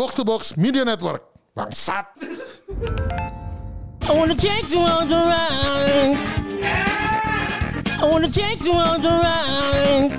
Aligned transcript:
Box 0.00 0.16
to 0.16 0.24
Box 0.24 0.56
Media 0.56 0.80
Network. 0.80 1.28
Bangsat. 1.52 2.08
I 4.08 4.12
wanna 4.16 4.32
take 4.32 4.72
you 4.72 4.80
on 4.80 5.12
the 5.12 5.20
ride. 5.28 6.16
I 8.00 8.04
wanna 8.08 8.32
take 8.32 8.64
you 8.64 8.72
on 8.72 9.04
the 9.04 9.12
ride. 9.12 10.16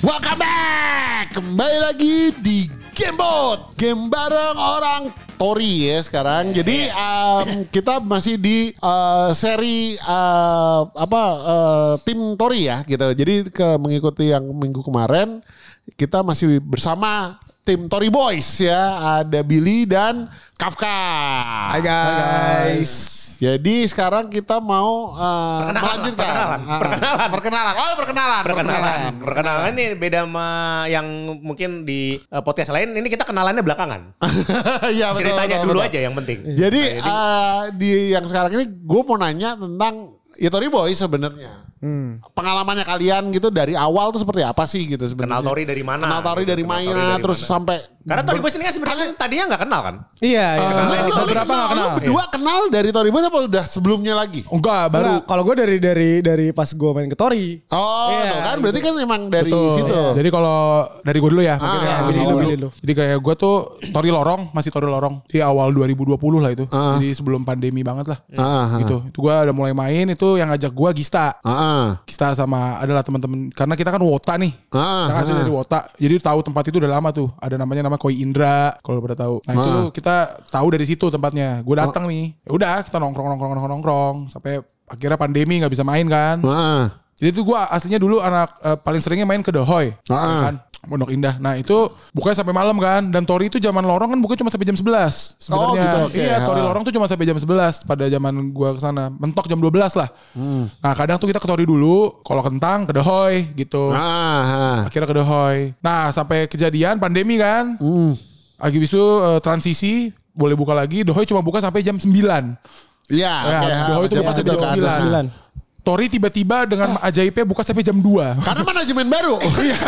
Welcome 0.00 0.40
back. 0.40 1.36
Kembali 1.36 1.78
lagi 1.84 2.32
di 2.40 2.64
Gamebot. 2.96 3.76
Game 3.76 4.08
bareng 4.08 4.56
orang 4.56 5.02
Tori 5.36 5.92
ya 5.92 6.00
sekarang. 6.00 6.48
Jadi 6.56 6.88
um, 6.96 7.68
kita 7.68 8.00
masih 8.00 8.40
di 8.40 8.72
uh, 8.80 9.28
seri 9.36 10.00
uh, 10.00 10.88
apa 10.96 11.22
uh, 11.44 11.92
tim 12.08 12.40
Tori 12.40 12.72
ya 12.72 12.80
gitu. 12.88 13.04
Jadi 13.12 13.52
ke 13.52 13.76
mengikuti 13.76 14.32
yang 14.32 14.48
minggu 14.48 14.80
kemarin 14.80 15.44
kita 15.92 16.24
masih 16.24 16.64
bersama 16.64 17.36
tim 17.60 17.84
Tori 17.86 18.08
Boys 18.08 18.64
ya. 18.64 18.80
Ada 19.20 19.44
Billy 19.44 19.84
dan 19.84 20.32
Kafka. 20.56 20.96
Hai 21.44 21.80
guys. 21.84 23.20
Jadi 23.34 23.84
sekarang 23.84 24.30
kita 24.32 24.56
mau 24.56 25.12
uh, 25.12 25.68
Perkenalan, 25.68 25.82
melanjutkan 25.84 26.24
perkenalan, 26.24 26.60
Ah, 26.64 26.78
perkenalan. 26.80 27.28
perkenalan. 27.28 27.74
Oh, 27.74 27.92
perkenalan, 27.98 28.42
Perkenalan. 28.46 29.12
Perkenalan 29.20 29.64
ini 29.74 29.84
beda 29.98 30.24
sama 30.24 30.48
yang 30.88 31.04
mungkin 31.42 31.84
di 31.84 32.16
uh, 32.30 32.40
podcast 32.40 32.72
lain. 32.72 32.94
Ini 32.94 33.04
kita 33.04 33.26
kenalannya 33.28 33.60
belakangan. 33.60 34.00
Iya, 34.94 35.12
betul, 35.12 35.20
Ceritanya 35.28 35.56
betul, 35.60 35.66
dulu 35.66 35.78
betul. 35.82 35.90
aja 35.90 35.98
yang 36.00 36.14
penting. 36.14 36.38
Jadi 36.46 36.82
eh, 36.94 37.60
di 37.74 37.90
yang 38.14 38.24
sekarang 38.24 38.50
ini 38.54 38.64
gue 38.80 39.00
mau 39.02 39.16
nanya 39.18 39.58
tentang 39.58 39.94
ya 40.38 40.48
Tori 40.48 40.68
Boy 40.70 40.94
sebenarnya. 40.94 41.73
Hmm. 41.84 42.24
Pengalamannya 42.32 42.80
kalian 42.88 43.28
gitu 43.28 43.52
dari 43.52 43.76
awal 43.76 44.08
tuh 44.08 44.24
seperti 44.24 44.40
apa 44.40 44.64
sih 44.64 44.88
gitu 44.88 45.04
sebenarnya? 45.04 45.36
Kenal 45.36 45.42
Tori 45.44 45.64
dari 45.68 45.84
mana? 45.84 46.08
Kenal 46.08 46.22
Tori 46.24 46.42
gitu. 46.48 46.52
dari 46.56 46.64
Tori 46.64 46.72
mana 46.72 47.04
dari 47.12 47.20
terus 47.20 47.40
mana. 47.44 47.50
sampai 47.52 47.76
Karena 48.04 48.20
Tori 48.20 48.36
Boys 48.36 48.52
ini 48.52 48.64
kan 48.64 48.72
sebenarnya 48.72 49.06
tadinya 49.14 49.44
nggak 49.48 49.62
kenal 49.64 49.80
kan? 49.80 49.94
Iya, 50.20 50.46
iya. 50.54 50.68
Kenal. 50.68 50.84
lu- 50.84 51.00
lu 51.00 51.12
beberapa 51.24 51.48
kenal- 51.48 51.68
kenal. 51.68 51.84
Lu 51.84 51.96
berdua 51.96 52.24
kenal 52.28 52.58
dari 52.68 52.88
Tori 52.88 53.08
Boy 53.08 53.22
apa 53.22 53.38
udah 53.42 53.64
sebelumnya 53.64 54.12
lagi? 54.12 54.44
Enggak, 54.46 54.84
baru. 54.88 55.04
Enggak, 55.14 55.24
kalau 55.24 55.42
gue 55.42 55.54
dari 55.56 55.76
dari 55.78 56.10
dari 56.20 56.46
pas 56.50 56.68
gue 56.68 56.90
main 56.90 57.08
ke 57.08 57.16
Tori. 57.16 57.64
Oh, 57.70 58.08
Iya, 58.10 58.22
tuh 58.28 58.40
kan 58.40 58.56
berarti 58.58 58.80
kan 58.80 58.92
emang 58.98 59.22
dari 59.26 59.48
Betul. 59.48 59.72
situ. 59.74 60.00
Jadi 60.14 60.28
kalau 60.28 60.60
dari 61.00 61.18
gue 61.18 61.30
dulu 61.30 61.40
ya, 61.40 61.56
mungkin 61.56 61.80
Ah, 61.80 61.84
ya, 61.84 61.96
dulu. 62.04 62.36
Billy 62.38 62.56
dulu. 62.56 62.68
Jadi 62.76 62.92
kayak 62.92 63.18
gue 63.18 63.34
tuh 63.34 63.54
Tori 63.88 64.10
Lorong, 64.10 64.52
masih 64.52 64.68
Tori 64.68 64.84
Lorong 64.84 65.24
di 65.24 65.40
awal 65.40 65.72
2020 65.72 66.12
lah 66.38 66.52
itu. 66.52 66.68
Ah. 66.68 67.00
Jadi 67.00 67.08
sebelum 67.10 67.40
pandemi 67.42 67.80
banget 67.80 68.12
lah. 68.12 68.18
Ah, 68.34 68.68
ah. 68.68 68.78
Gitu. 68.78 69.00
Itu 69.08 69.18
gue 69.18 69.32
udah 69.32 69.54
mulai 69.54 69.72
main 69.72 70.06
itu 70.06 70.28
yang 70.36 70.52
ngajak 70.52 70.70
gue 70.70 70.90
Gista. 70.94 71.40
Ah, 71.40 71.48
ah. 71.48 71.86
Gista 72.04 72.36
sama 72.36 72.76
adalah 72.78 73.00
teman-teman 73.00 73.48
karena 73.48 73.74
kita 73.74 73.88
kan 73.88 74.00
Wota 74.00 74.36
nih. 74.36 74.52
Ah, 74.70 75.08
Kita 75.08 75.14
kan 75.14 75.24
ah. 75.24 75.36
dari 75.40 75.50
Wota. 75.50 75.78
Jadi 75.96 76.14
tahu 76.20 76.38
tempat 76.42 76.64
itu 76.68 76.76
udah 76.76 76.92
lama 76.92 77.08
tuh. 77.08 77.32
Ada 77.40 77.56
namanya 77.56 77.82
nama 77.82 77.93
Koi 77.96 78.18
Indra 78.18 78.74
kalau 78.80 78.98
pada 79.00 79.16
tahu. 79.16 79.40
Nah, 79.44 79.54
itu 79.54 79.70
Ah. 79.70 79.84
kita 79.90 80.16
tahu 80.48 80.66
dari 80.74 80.84
situ 80.84 81.06
tempatnya. 81.08 81.62
Gue 81.62 81.76
datang 81.76 82.04
nih. 82.06 82.34
Ya 82.42 82.50
udah, 82.52 82.74
kita 82.82 82.96
nongkrong 82.98 83.26
nongkrong 83.34 83.50
nongkrong 83.54 83.72
nongkrong 83.78 84.16
sampai 84.28 84.60
akhirnya 84.84 85.16
pandemi 85.16 85.58
nggak 85.58 85.72
bisa 85.72 85.82
main 85.82 86.04
kan. 86.06 86.42
Ah. 86.44 86.92
Jadi 87.14 87.30
itu 87.30 87.42
gue 87.42 87.56
aslinya 87.56 87.96
dulu 87.96 88.18
anak 88.18 88.58
eh, 88.60 88.76
paling 88.76 89.00
seringnya 89.00 89.24
main 89.24 89.40
ke 89.40 89.54
The 89.54 89.62
Hoy. 89.62 89.94
Ah. 90.10 90.50
Kan? 90.50 90.54
Pondok 90.86 91.10
Indah. 91.10 91.34
Nah 91.40 91.56
itu 91.56 91.88
bukanya 92.12 92.36
sampai 92.40 92.54
malam 92.54 92.76
kan. 92.76 93.08
Dan 93.08 93.24
Tori 93.24 93.48
itu 93.48 93.56
zaman 93.58 93.82
lorong 93.82 94.12
kan 94.12 94.18
bukanya 94.20 94.46
cuma 94.46 94.50
sampai 94.52 94.66
jam 94.68 94.76
11 94.76 95.36
sebenarnya. 95.40 95.82
gitu, 95.82 95.98
oke. 96.08 96.18
Iya 96.20 96.36
Tori 96.44 96.60
lorong 96.60 96.82
tuh 96.84 96.92
cuma 96.94 97.06
sampai 97.08 97.26
jam 97.26 97.36
11 97.36 97.84
pada 97.84 98.04
zaman 98.06 98.34
gua 98.52 98.76
ke 98.76 98.80
sana. 98.80 99.08
Mentok 99.10 99.46
jam 99.48 99.58
12 99.58 99.96
lah. 99.96 100.08
Hmm. 100.32 100.68
Nah 100.80 100.92
kadang 100.92 101.16
tuh 101.16 101.28
kita 101.28 101.40
ke 101.40 101.48
Tori 101.48 101.64
dulu. 101.64 102.20
Kalau 102.22 102.42
kentang 102.44 102.84
ke 102.84 102.92
The 102.92 103.02
Hoy 103.02 103.34
gitu. 103.56 103.90
Ah, 103.90 104.00
ah. 104.00 104.78
Akhirnya 104.86 105.08
ke 105.08 105.16
The 105.16 105.26
Hoy. 105.26 105.56
Nah 105.80 106.12
sampai 106.12 106.46
kejadian 106.46 107.00
pandemi 107.00 107.40
kan. 107.40 107.76
Hmm. 107.80 108.12
Lagi 108.60 108.78
itu 108.80 109.00
eh, 109.00 109.40
transisi. 109.42 110.12
Boleh 110.34 110.58
buka 110.58 110.74
lagi. 110.74 111.06
The 111.06 111.14
Hoy 111.14 111.24
cuma 111.24 111.40
buka 111.40 111.62
sampai 111.62 111.80
jam 111.86 111.94
9. 111.94 112.10
Iya, 112.10 113.34
Ya, 113.44 113.58
oke. 113.60 113.68
The 113.68 113.94
Hoy 113.94 114.04
itu 114.08 114.14
buka 114.18 114.32
sampai 114.34 114.56
jam 114.56 114.72
kan. 114.82 115.26
9. 115.30 115.44
Tori 115.84 116.08
tiba-tiba 116.08 116.64
dengan 116.64 116.96
ajaibnya 116.98 117.44
buka 117.44 117.60
sampai 117.60 117.84
jam 117.84 118.00
2. 118.00 118.40
Karena 118.40 118.62
manajemen 118.64 119.04
baru. 119.04 119.36
Iya. 119.64 119.78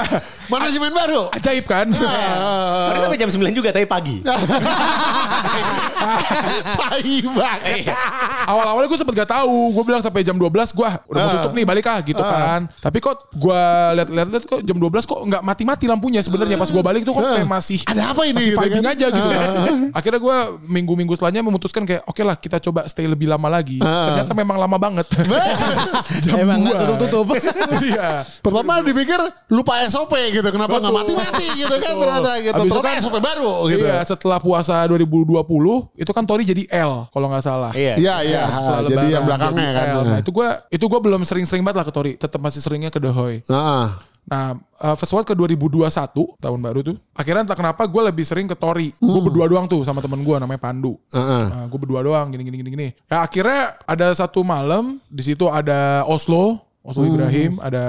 manajemen 0.47 0.93
baru. 0.93 1.33
Ajaib 1.33 1.65
kan? 1.65 1.89
Ah. 1.97 2.93
Tori 2.93 2.99
sampai 3.01 3.19
jam 3.19 3.31
9 3.33 3.49
juga 3.51 3.73
tapi 3.73 3.89
pagi. 3.89 4.21
Tai 6.77 7.01
banget. 7.27 7.83
Iya. 7.83 7.97
Awal-awalnya 8.47 8.87
gue 8.87 8.99
sempet 8.99 9.15
gak 9.17 9.31
tahu. 9.33 9.73
Gue 9.73 9.85
bilang 9.85 9.99
sampai 10.01 10.21
jam 10.21 10.37
12 10.37 10.53
gue 10.71 10.85
udah 10.87 11.17
mau 11.19 11.27
Ah. 11.27 11.35
tutup 11.35 11.53
nih 11.53 11.65
balik 11.65 11.87
ah 11.87 11.99
gitu 12.01 12.21
kan. 12.21 12.69
Tapi 12.77 12.99
kok 13.01 13.33
gue 13.33 13.63
lihat-lihat 13.97 14.29
lihat 14.31 14.45
kok 14.45 14.61
jam 14.63 14.77
12 14.77 15.03
kok 15.03 15.19
nggak 15.19 15.43
mati-mati 15.43 15.85
lampunya 15.87 16.21
sebenarnya 16.21 16.57
pas 16.57 16.69
gue 16.69 16.83
balik 16.85 17.03
tuh 17.03 17.13
kok 17.13 17.25
Ah. 17.25 17.35
kayak 17.35 17.49
masih 17.49 17.81
Ada 17.85 18.13
apa 18.13 18.23
ini 18.23 18.37
masih 18.37 18.47
gitu 18.47 18.61
vibing 18.61 18.85
kan? 18.85 18.93
aja 18.93 19.07
gitu 19.09 19.29
kan. 19.29 19.41
Ah. 19.51 19.99
Akhirnya 19.99 20.21
gue 20.21 20.37
minggu-minggu 20.69 21.13
setelahnya 21.15 21.41
memutuskan 21.41 21.83
kayak 21.83 22.05
oke 22.05 22.21
lah 22.21 22.37
kita 22.37 22.61
coba 22.61 22.85
stay 22.85 23.09
lebih 23.09 23.27
lama 23.27 23.49
lagi. 23.49 23.81
Ah. 23.81 24.13
Ternyata 24.13 24.33
memang 24.33 24.61
lama 24.61 24.77
banget. 24.77 25.07
Jam 26.21 26.37
Emang 26.39 26.61
dua. 26.63 26.79
tutup-tutup. 26.79 27.27
Iya. 27.87 28.25
Pertama 28.41 28.81
dipikir 28.81 29.19
lupa 29.49 29.79
SOP 29.87 30.11
gitu. 30.31 30.45
Kenapa 30.45 30.77
nggak 30.77 30.91
Betul. 30.91 31.17
mati-mati 31.17 31.47
gitu 31.57 31.71
kan 31.73 31.93
Betul. 31.93 32.03
ternyata 32.03 32.33
gitu. 32.39 32.53
Habis 32.53 32.65
itu 32.65 32.75
Ternyata 32.75 32.91
kan- 32.91 33.05
SOP 33.05 33.17
baru 33.19 33.51
gitu. 33.69 33.85
Iya, 33.85 33.99
setelah 34.03 34.39
puasa 34.39 34.75
2020 34.87 35.43
itu 35.95 36.11
kan 36.11 36.25
Tori 36.25 36.45
jadi 36.45 36.63
L 36.73 37.07
kalau 37.09 37.27
nggak 37.29 37.43
salah. 37.43 37.73
Iya. 37.73 37.95
Iya, 37.97 38.15
iya. 38.23 38.43
setelah 38.49 38.81
Jadi 38.83 38.91
lebaran, 38.93 39.11
yang 39.11 39.25
belakangnya 39.25 39.67
jadi 39.67 39.77
kan. 39.77 39.87
L. 39.87 40.03
Nah, 40.07 40.19
itu 40.19 40.31
gua 40.31 40.49
itu 40.69 40.85
gua 40.87 41.01
belum 41.01 41.23
sering-sering 41.23 41.63
banget 41.63 41.77
lah 41.77 41.87
ke 41.87 41.93
Tori, 41.93 42.13
tetap 42.15 42.41
masih 42.41 42.61
seringnya 42.61 42.89
ke 42.89 42.99
The 42.99 43.11
Hoy. 43.11 43.43
Nah, 43.47 43.95
Nah, 44.27 44.59
uh, 44.83 44.95
fast 44.99 45.15
forward 45.15 45.27
ke 45.27 45.35
2021 45.39 45.87
tahun 46.43 46.59
baru 46.59 46.81
tuh. 46.83 46.97
Akhirnya 47.15 47.47
entah 47.47 47.59
kenapa 47.59 47.87
gue 47.87 48.03
lebih 48.11 48.27
sering 48.27 48.51
ke 48.51 48.59
Tori. 48.59 48.91
Gue 48.99 49.23
berdua 49.23 49.47
doang 49.47 49.71
tuh 49.71 49.87
sama 49.87 50.03
temen 50.03 50.19
gue 50.27 50.37
namanya 50.37 50.59
Pandu. 50.59 50.99
Heeh. 51.15 51.71
gue 51.71 51.79
berdua 51.79 52.03
doang 52.03 52.27
gini 52.35 52.43
gini 52.43 52.57
gini 52.59 52.71
gini. 52.75 52.89
Ya 53.07 53.23
akhirnya 53.23 53.79
ada 53.87 54.11
satu 54.11 54.43
malam 54.43 54.99
di 55.07 55.23
situ 55.23 55.47
ada 55.47 56.03
Oslo. 56.11 56.63
Oslo 56.87 57.03
Ibrahim, 57.03 57.59
ada 57.59 57.83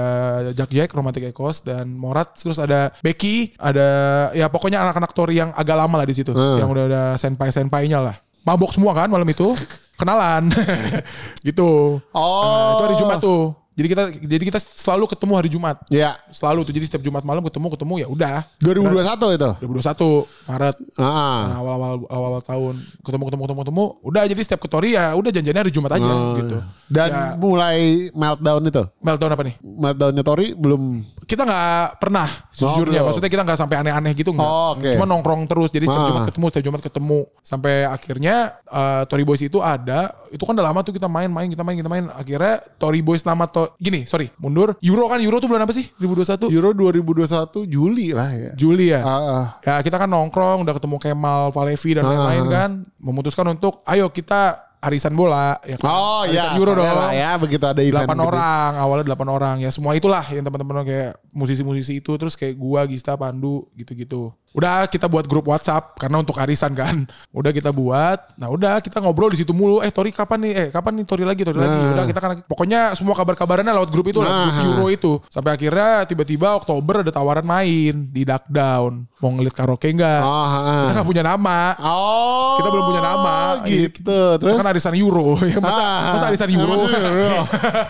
Jack 0.58 0.74
Jack, 0.74 0.90
Romantic 0.90 1.30
Echoes, 1.30 1.62
dan 1.62 1.86
Morat. 1.94 2.34
Terus 2.34 2.58
ada 2.58 2.90
Becky, 2.98 3.54
ada 3.54 3.86
ya 4.34 4.50
pokoknya 4.50 4.82
anak-anak 4.82 5.14
Tori 5.14 5.38
yang 5.38 5.54
agak 5.54 5.78
lama 5.78 6.02
lah 6.02 6.06
di 6.06 6.18
situ. 6.18 6.34
Yang 6.34 6.68
udah 6.74 6.84
ada 6.90 7.02
senpai-senpainya 7.14 8.02
lah. 8.02 8.18
Mabok 8.42 8.74
semua 8.74 8.98
kan 8.98 9.06
malam 9.06 9.26
itu. 9.30 9.54
Kenalan. 10.02 10.50
gitu. 11.46 12.02
Oh. 12.10 12.42
Nah, 12.42 12.70
itu 12.74 12.82
hari 12.90 12.96
Jumat 12.98 13.18
tuh. 13.22 13.54
Jadi 13.78 13.86
kita 13.86 14.02
jadi 14.18 14.42
kita 14.44 14.58
selalu 14.58 15.06
ketemu 15.06 15.32
hari 15.32 15.48
Jumat. 15.48 15.76
ya 15.86 16.18
Selalu 16.28 16.66
tuh. 16.66 16.74
Jadi 16.74 16.84
setiap 16.84 17.00
Jumat 17.00 17.22
malam 17.22 17.40
ketemu 17.40 17.70
ketemu 17.70 17.94
ya 17.96 18.06
udah. 18.08 18.42
2021 18.58 19.38
itu. 19.38 19.50
2021 19.62 20.26
Maret. 20.44 20.76
Ah. 20.98 21.06
Nah, 21.46 21.56
awal-awal 21.56 21.92
awal-awal 22.04 22.42
tahun 22.42 22.74
ketemu 23.00 23.22
ketemu 23.24 23.42
ketemu 23.46 23.60
ketemu 23.62 23.84
udah 24.02 24.22
jadi 24.26 24.40
setiap 24.42 24.60
ke 24.60 24.68
Tori 24.68 24.90
ya 24.92 25.14
udah 25.14 25.30
janjiannya 25.30 25.62
hari 25.62 25.70
Jumat 25.70 25.94
aja 25.94 26.04
Oh. 26.04 26.34
gitu 26.34 26.58
Dan 26.88 27.08
Ya. 27.08 27.22
mulai 27.38 27.78
meltdown 28.12 28.62
itu. 28.64 28.82
meltdown 28.98 29.30
apa 29.30 29.42
nih 29.44 29.54
Meltdownnya 29.62 30.24
Tori 30.26 30.46
belum. 30.52 30.82
Kita 31.28 31.44
nggak 31.44 32.00
pernah 32.00 32.24
sejujurnya 32.48 32.98
belum. 32.98 33.06
maksudnya 33.06 33.28
kita 33.28 33.42
nggak 33.44 33.58
sampai 33.58 33.76
aneh-aneh 33.78 34.12
gitu 34.12 34.32
nggak 34.32 34.48
Oh, 34.48 34.72
oke. 34.72 34.88
cuma 34.90 35.04
nongkrong 35.04 35.44
terus 35.44 35.68
jadi 35.68 35.84
setiap 35.84 36.00
Ah. 36.00 36.08
Jumat 36.08 36.24
ketemu 36.26 36.44
setiap 36.48 36.64
Jumat 36.64 36.80
ketemu 36.80 37.18
sampai 37.38 37.74
akhirnya 37.84 38.36
eh, 38.64 39.02
Tori 39.04 39.22
Boys 39.22 39.40
itu 39.40 39.58
ada 39.58 40.00
itu 40.26 40.40
kan 40.40 40.52
udah 40.52 40.66
lama 40.66 40.80
tuh 40.80 40.90
kita 40.90 41.04
main-main 41.04 41.46
kita 41.46 41.60
main 41.60 41.76
kita 41.76 41.86
main 41.86 42.08
akhirnya 42.08 42.54
Tori 42.74 43.00
Boys 43.00 43.22
nama 43.22 43.44
to 43.44 43.76
gini 43.76 44.02
sorry 44.02 44.32
mundur 44.34 44.72
Euro 44.80 45.04
kan 45.06 45.20
Euro 45.20 45.36
tuh 45.36 45.46
bulan 45.46 45.62
apa 45.62 45.70
sih 45.70 45.92
2021 45.96 46.48
Euro 46.50 46.72
2021 46.72 47.28
Juli 47.66 48.10
lah 48.10 48.28
ya. 48.30 48.52
Juli 48.54 48.86
ya 48.88 49.00
Ah, 49.00 49.12
ah. 49.12 49.44
Ya 49.60 49.74
kita 49.80 49.96
kan 49.96 50.08
nongkrong 50.08 50.64
udah 50.64 50.72
ketemu 50.72 50.96
Kemal, 50.98 51.50
Valevi 51.50 51.90
dan 51.92 52.04
lain-lain 52.04 52.44
kan 52.46 52.70
memutuskan 52.98 53.44
untuk 53.48 53.84
ayo 53.84 54.08
kita 54.08 54.67
arisan 54.78 55.14
bola 55.14 55.58
ya 55.66 55.76
kan? 55.78 55.90
Oh 55.90 56.22
Arisan 56.22 56.54
ya. 56.54 56.58
Euro 56.58 56.72
dong. 56.78 56.86
lah 56.86 57.12
ya 57.14 57.30
begitu 57.38 57.64
ada 57.66 57.82
event. 57.82 58.06
Delapan 58.06 58.18
gitu. 58.18 58.28
orang, 58.30 58.70
awalnya 58.78 59.04
delapan 59.10 59.28
orang 59.28 59.56
ya 59.62 59.70
semua 59.74 59.92
itulah 59.98 60.24
yang 60.30 60.44
teman-teman 60.46 60.86
kayak 60.86 61.12
musisi-musisi 61.34 61.98
itu 61.98 62.12
terus 62.14 62.34
kayak 62.38 62.54
gua, 62.54 62.86
Gista, 62.86 63.14
Pandu 63.18 63.66
gitu-gitu. 63.74 64.30
Udah 64.48 64.88
kita 64.88 65.06
buat 65.06 65.28
grup 65.28 65.46
WhatsApp 65.46 66.00
karena 66.00 66.18
untuk 66.18 66.34
arisan 66.40 66.72
kan. 66.72 67.04
Udah 67.30 67.52
kita 67.52 67.68
buat. 67.68 68.32
Nah, 68.34 68.48
udah 68.48 68.80
kita 68.80 68.98
ngobrol 68.98 69.28
di 69.30 69.38
situ 69.38 69.52
mulu. 69.52 69.84
Eh, 69.84 69.92
Tori 69.92 70.08
kapan 70.10 70.38
nih? 70.40 70.52
Eh, 70.56 70.68
kapan 70.72 70.98
nih 70.98 71.04
Tori 71.04 71.22
lagi? 71.22 71.44
Tori 71.44 71.60
lagi. 71.60 71.78
Nah. 71.78 71.92
Udah 71.94 72.04
kita 72.08 72.18
kan 72.18 72.30
pokoknya 72.42 72.80
semua 72.96 73.12
kabar-kabarannya 73.12 73.70
lewat 73.70 73.90
grup 73.92 74.08
itu 74.08 74.18
lah, 74.18 74.48
grup 74.48 74.54
Nah. 74.56 74.64
Euro 74.64 74.86
itu. 74.88 75.12
Sampai 75.28 75.52
akhirnya 75.54 76.08
tiba-tiba 76.08 76.56
Oktober 76.56 77.04
ada 77.04 77.12
tawaran 77.12 77.44
main 77.44 78.08
di 78.08 78.24
Duck 78.24 78.48
Down. 78.48 79.04
Mau 79.20 79.30
ngelit 79.34 79.52
karaoke 79.52 79.92
enggak? 79.92 80.22
Oh, 80.22 80.30
ah. 80.30 80.86
Kita 80.88 80.92
nggak 80.96 81.08
punya 81.08 81.22
nama. 81.22 81.60
Oh. 81.78 82.56
Kita 82.56 82.68
belum 82.72 82.84
punya 82.88 83.02
nama. 83.04 83.36
Gitu. 83.62 83.90
Kita 84.00 84.38
Terus 84.40 84.54
kan 84.56 84.66
arisan 84.72 84.94
Euro. 84.96 85.36
Ya, 85.48 85.58
masa, 85.60 85.82
Ah. 85.82 86.12
masa 86.16 86.26
arisan 86.32 86.50
Euro? 86.50 86.72
Masa 86.72 86.98
Euro. 86.98 87.40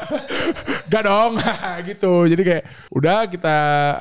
Gak 0.88 1.02
dong. 1.04 1.36
gitu. 1.88 2.12
Jadi 2.24 2.42
kayak 2.42 2.64
udah 2.88 3.28
kita 3.28 3.56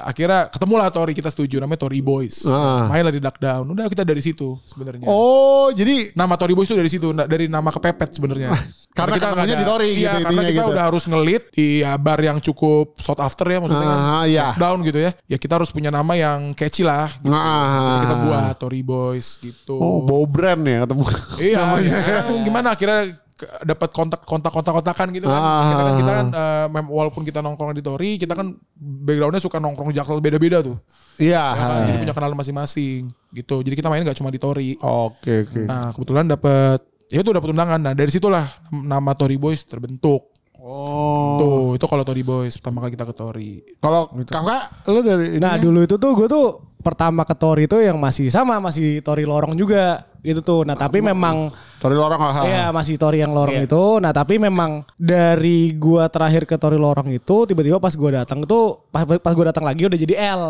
akhirnya 0.08 0.48
ketemu 0.48 0.74
lah 0.80 0.88
Tori. 0.88 1.12
Kita 1.12 1.28
setuju 1.28 1.60
namanya 1.60 1.84
Tori 1.84 2.00
Boys. 2.00 2.47
Ah. 2.50 2.90
Main 2.90 3.04
lah 3.06 3.14
di 3.14 3.22
Duck 3.22 3.38
Down. 3.38 3.66
Udah 3.68 3.86
kita 3.92 4.04
dari 4.08 4.20
situ 4.24 4.58
sebenarnya. 4.66 5.06
Oh, 5.08 5.70
jadi 5.72 6.12
Nama 6.18 6.34
Tory 6.34 6.54
Boys 6.58 6.68
itu 6.72 6.78
dari 6.78 6.90
situ, 6.90 7.14
dari 7.14 7.46
nama 7.46 7.70
kepepet 7.70 8.18
sebenarnya. 8.18 8.50
Karena 8.98 9.22
kita 9.22 9.30
ketemunya 9.30 9.54
nggak 9.54 9.62
di 9.62 9.68
Tory 9.70 9.90
iya, 9.94 9.98
gitu 10.18 10.18
karena 10.26 10.42
kita 10.42 10.64
gitu. 10.66 10.74
udah 10.74 10.84
harus 10.90 11.04
ngelit 11.06 11.44
di 11.54 11.68
ya, 11.86 11.94
bar 12.02 12.18
yang 12.18 12.38
cukup 12.42 12.98
sought 12.98 13.22
after 13.22 13.46
ya 13.46 13.62
maksudnya 13.62 13.86
kan. 13.86 14.00
Ah, 14.02 14.24
iya. 14.26 14.48
Down 14.58 14.82
gitu 14.82 14.98
ya. 14.98 15.12
Ya 15.30 15.38
kita 15.38 15.62
harus 15.62 15.70
punya 15.70 15.94
nama 15.94 16.18
yang 16.18 16.58
catchy 16.58 16.82
lah. 16.82 17.14
gitu. 17.22 17.30
Nah. 17.30 18.02
Kita 18.02 18.16
buat 18.26 18.54
Tory 18.58 18.82
Boys 18.82 19.38
gitu. 19.38 19.78
Oh, 19.78 20.02
bawa 20.02 20.26
brand 20.26 20.62
ya 20.66 20.78
ketemu. 20.90 21.04
Iya, 21.38 21.64
ya, 21.86 21.98
gimana 22.42 22.74
akhirnya 22.74 23.27
dapat 23.38 23.90
kontak 23.94 24.26
kontak 24.26 24.50
kontak 24.50 24.74
kontakan 24.74 25.08
gitu 25.14 25.30
kan. 25.30 25.38
Ah. 25.38 25.70
Kita 25.70 25.82
kan 25.82 25.94
kita 26.02 26.12
kan 26.12 26.28
eh, 26.34 26.66
mem- 26.74 26.90
walaupun 26.90 27.22
kita 27.22 27.40
nongkrong 27.46 27.78
di 27.78 27.84
Tori, 27.86 28.18
kita 28.18 28.34
kan 28.34 28.58
backgroundnya 28.78 29.42
suka 29.42 29.62
nongkrong 29.62 29.94
jaksel 29.94 30.18
beda-beda 30.18 30.66
tuh. 30.66 30.78
Iya. 31.22 31.46
Ya 31.54 31.66
kan? 31.70 31.82
Jadi 31.90 31.98
punya 32.02 32.14
kenalan 32.18 32.38
masing-masing 32.38 33.02
gitu. 33.34 33.62
Jadi 33.62 33.76
kita 33.78 33.88
main 33.94 34.02
nggak 34.02 34.18
cuma 34.18 34.34
di 34.34 34.42
Tori. 34.42 34.74
Oke, 34.82 35.46
oke. 35.46 35.62
Nah 35.70 35.94
kebetulan 35.94 36.26
dapat 36.26 36.82
ya 37.14 37.22
itu 37.22 37.30
dapat 37.30 37.50
undangan. 37.54 37.80
Nah 37.82 37.94
dari 37.94 38.10
situlah 38.10 38.46
nama 38.74 39.14
Tori 39.14 39.38
Boys 39.38 39.62
terbentuk. 39.66 40.34
Oh. 40.58 41.38
Tuh 41.40 41.68
itu 41.78 41.86
kalau 41.86 42.04
Tori 42.04 42.26
Boys 42.26 42.58
pertama 42.58 42.84
kali 42.84 42.98
kita 42.98 43.06
ke 43.06 43.16
Tori. 43.16 43.52
Kalau 43.78 44.10
kakak 44.26 44.90
lu 44.90 45.00
dari 45.06 45.38
ini 45.38 45.44
Nah 45.44 45.56
dulu 45.56 45.86
itu 45.86 45.96
tuh 45.96 46.12
gue 46.18 46.28
tuh 46.28 46.46
pertama 46.82 47.24
ke 47.24 47.36
Tori 47.38 47.70
itu 47.70 47.78
yang 47.80 47.96
masih 48.02 48.28
sama 48.34 48.58
masih 48.60 49.00
Tori 49.06 49.24
lorong 49.24 49.54
juga 49.56 50.04
gitu 50.22 50.40
tuh. 50.42 50.62
Nah 50.64 50.74
tapi 50.74 51.00
memang 51.00 51.50
Tori 51.78 51.94
lorong 51.94 52.22
ah. 52.22 52.34
Iya 52.44 52.66
masih 52.74 52.98
Tori 52.98 53.22
yang 53.22 53.32
lorong 53.32 53.62
Iya. 53.62 53.70
itu. 53.70 53.84
Nah 54.02 54.10
tapi 54.10 54.42
memang 54.42 54.82
dari 54.98 55.74
gua 55.78 56.10
terakhir 56.10 56.50
ke 56.50 56.58
Tori 56.58 56.78
lorong 56.78 57.10
itu 57.14 57.46
tiba-tiba 57.46 57.78
pas 57.78 57.94
gua 57.94 58.26
datang 58.26 58.42
itu 58.42 58.60
pas, 58.90 59.06
pas 59.06 59.34
gua 59.38 59.54
datang 59.54 59.66
lagi 59.66 59.86
udah 59.86 60.00
jadi 60.00 60.16
L. 60.34 60.44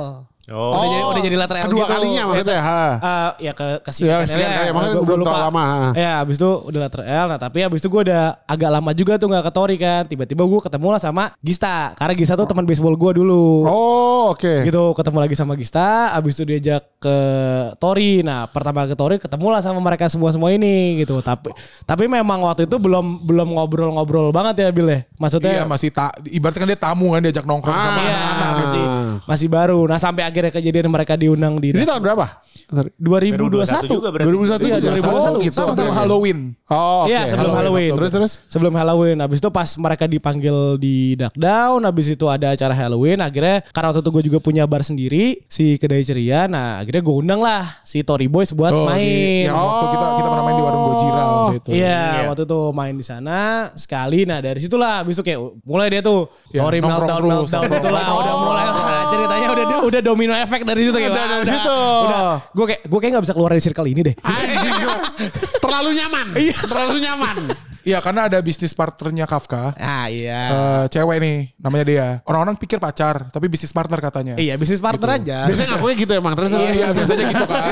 Oh. 0.48 0.72
Udah 0.72 0.88
jadi 0.88 1.04
udah 1.04 1.24
jadi 1.28 1.36
letter 1.44 1.56
L 1.60 1.64
kedua 1.68 1.84
gitu. 1.84 1.92
kalinya 1.92 2.24
maksudnya. 2.32 2.60
Ha. 2.64 2.80
Eh, 2.96 3.30
ya 3.44 3.52
ke 3.52 3.66
ke 3.84 3.92
Ya, 4.00 4.24
sekian 4.24 4.48
kali. 4.48 4.72
Maksudnya 4.72 5.04
belum 5.04 5.20
terlalu 5.28 5.44
lama, 5.52 5.64
ha. 5.68 5.80
Ya 5.92 6.12
abis 6.24 6.40
itu 6.40 6.48
udah 6.72 6.80
letter 6.88 7.04
L. 7.04 7.26
Nah 7.28 7.36
tapi 7.36 7.60
abis 7.68 7.84
itu 7.84 7.92
gue 7.92 8.02
udah 8.08 8.24
agak 8.48 8.70
lama 8.72 8.92
juga 8.96 9.20
tuh 9.20 9.28
nggak 9.28 9.44
ke 9.44 9.52
Tori 9.52 9.76
kan. 9.76 10.08
Tiba-tiba 10.08 10.48
gue 10.48 10.62
ketemu 10.64 10.88
lah 10.96 11.02
sama 11.04 11.36
Gista. 11.44 11.92
Karena 12.00 12.16
Gista 12.16 12.40
tuh 12.40 12.48
teman 12.48 12.64
baseball 12.64 12.96
gue 12.96 13.12
dulu. 13.20 13.68
Oh, 13.68 14.32
oke. 14.32 14.64
Gitu 14.64 14.84
ketemu 14.96 15.18
lagi 15.20 15.36
sama 15.36 15.60
Gista. 15.60 16.16
Abis 16.16 16.40
itu 16.40 16.48
diajak 16.48 16.96
ke 16.96 17.18
Tori. 17.76 18.24
Nah 18.24 18.48
pertama 18.48 18.88
ke 18.88 18.96
Tori 18.96 19.20
ketemu 19.20 19.52
lah 19.52 19.57
sama 19.60 19.80
mereka 19.80 20.08
semua 20.08 20.30
semua 20.30 20.50
ini 20.50 20.74
gitu. 21.00 21.20
Tapi 21.20 21.52
tapi 21.84 22.04
memang 22.06 22.42
waktu 22.42 22.64
itu 22.64 22.76
belum 22.76 23.24
belum 23.24 23.48
ngobrol-ngobrol 23.52 24.30
banget 24.30 24.64
ya 24.64 24.70
Bil 24.70 24.88
ya. 24.88 25.00
Maksudnya 25.16 25.52
Iya 25.52 25.64
masih 25.64 25.90
tak 25.90 26.14
ibaratnya 26.26 26.60
kan 26.60 26.70
dia 26.70 26.80
tamu 26.80 27.08
kan 27.10 27.22
diajak 27.22 27.44
nongkrong 27.44 27.74
sama 27.74 28.00
Iya, 28.00 28.14
anak-anak 28.14 28.38
gitu. 28.48 28.60
masih 28.60 28.84
masih 29.24 29.48
baru. 29.48 29.80
Nah 29.84 29.98
sampai 29.98 30.24
akhirnya 30.24 30.52
kejadian 30.52 30.88
mereka 30.88 31.14
diundang 31.14 31.58
di 31.58 31.72
Ini 31.72 31.84
tahun 31.84 32.02
berapa? 32.02 32.26
Sorry. 32.68 32.92
2021 32.98 33.88
2021 33.88 33.88
juga 33.90 34.10
berarti. 34.10 34.28
2021 34.28 34.68
Iya, 34.68 34.76
juga. 34.76 34.90
2021. 34.92 35.08
Oh, 35.08 35.36
gitu. 35.40 35.60
Sebelum 35.64 35.88
Oke. 35.88 35.98
Halloween. 35.98 36.40
Oh, 36.66 36.76
oke. 37.04 37.08
Iya 37.08 37.22
sebelum 37.28 37.54
Halloween. 37.54 37.92
Terus 37.94 38.12
terus. 38.12 38.32
Sebelum 38.48 38.74
Halloween. 38.74 39.18
Habis 39.18 39.38
itu 39.38 39.50
pas 39.50 39.70
mereka 39.78 40.06
dipanggil 40.06 40.56
di 40.78 40.96
Duck 41.16 41.34
Down. 41.34 41.80
Habis 41.82 42.08
itu 42.10 42.26
ada 42.26 42.52
acara 42.52 42.74
Halloween. 42.74 43.20
Akhirnya 43.20 43.64
karena 43.68 43.88
waktu 43.90 44.02
itu 44.02 44.12
gue 44.12 44.24
juga 44.26 44.40
punya 44.40 44.64
bar 44.64 44.82
sendiri. 44.82 45.46
Si 45.48 45.78
Kedai 45.78 46.04
Ceria. 46.04 46.46
Nah 46.46 46.82
akhirnya 46.82 47.02
gue 47.02 47.16
undang 47.16 47.40
lah 47.40 47.80
si 47.82 48.02
Tory 48.02 48.28
Boys 48.28 48.52
buat 48.52 48.70
Oh, 48.70 48.84
di- 48.84 48.90
main. 48.90 49.47
Yang 49.48 49.56
waktu 49.58 49.86
kita 49.90 50.06
kita 50.14 50.28
pernah 50.28 50.44
main 50.44 50.56
di 50.56 50.64
warung 50.64 50.84
Gojira 50.86 51.24
waktu 51.24 51.56
itu. 51.56 51.70
Iya, 51.72 52.00
Iya. 52.14 52.22
waktu 52.28 52.44
itu 52.44 52.60
main 52.72 52.94
di 52.94 53.06
sana 53.06 53.38
sekali. 53.74 54.20
Nah 54.24 54.40
dari 54.40 54.60
situlah, 54.60 55.02
habis 55.02 55.16
itu 55.16 55.24
kayak 55.24 55.40
mulai 55.64 55.88
dia 55.88 56.02
tuh 56.02 56.28
Ya, 56.50 56.62
Tory 56.62 56.78
nongkrong 56.78 57.00
meltdown, 57.02 57.20
terus, 57.20 57.32
meltdown 57.32 57.64
nongkrong. 57.64 57.80
itu 57.80 57.90
lah. 57.90 58.08
Udah 58.14 58.36
mulai 58.38 58.66
nah, 58.68 59.04
ceritanya 59.08 59.48
udah 59.50 59.66
udah 59.84 60.02
domino 60.02 60.34
efek 60.34 60.62
dari 60.62 60.82
situ 60.84 60.96
kayak 60.96 61.12
Udah 61.12 61.24
dari 61.24 61.42
udah, 61.42 61.54
situ. 61.54 61.80
Udah, 62.04 62.22
gue 62.50 62.66
kayak 62.68 62.82
gue 62.84 63.00
kayak 63.00 63.12
nggak 63.14 63.24
bisa 63.26 63.34
keluar 63.34 63.50
dari 63.52 63.64
circle 63.64 63.88
ini 63.88 64.02
deh. 64.04 64.16
Anjing. 64.20 64.74
Terlalu 65.58 65.90
nyaman. 65.96 66.28
Iya. 66.36 66.56
Terlalu 66.60 66.96
nyaman. 67.02 67.38
Iya 67.88 68.04
karena 68.04 68.28
ada 68.28 68.44
bisnis 68.44 68.76
partnernya 68.76 69.24
Kafka. 69.24 69.72
Ah 69.80 70.12
iya. 70.12 70.42
Eh, 70.52 70.84
cewek 70.92 71.24
nih 71.24 71.56
namanya 71.56 71.86
dia. 71.88 72.08
Orang-orang 72.28 72.60
pikir 72.60 72.84
pacar 72.84 73.32
tapi 73.32 73.48
bisnis 73.48 73.72
partner 73.72 74.04
katanya. 74.04 74.36
Iya 74.36 74.60
bisnis 74.60 74.84
partner 74.84 75.16
aja. 75.16 75.48
Biasanya 75.48 75.80
ngakunya 75.80 75.96
gitu 75.96 76.12
emang. 76.20 76.36
Terus 76.36 76.52
Iya, 76.52 76.72
iya, 76.76 76.88
biasanya 76.92 77.24
gitu 77.32 77.46
kan. 77.48 77.72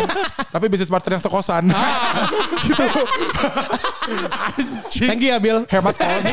tapi 0.56 0.65
bisnis 0.71 0.88
partner 0.88 1.19
yang 1.19 1.23
sekosan. 1.27 1.63
Thank 4.95 5.19
you 5.19 5.35
ya 5.35 5.39
Bill. 5.44 5.67
Hemat 5.67 5.95
kos. 6.00 6.23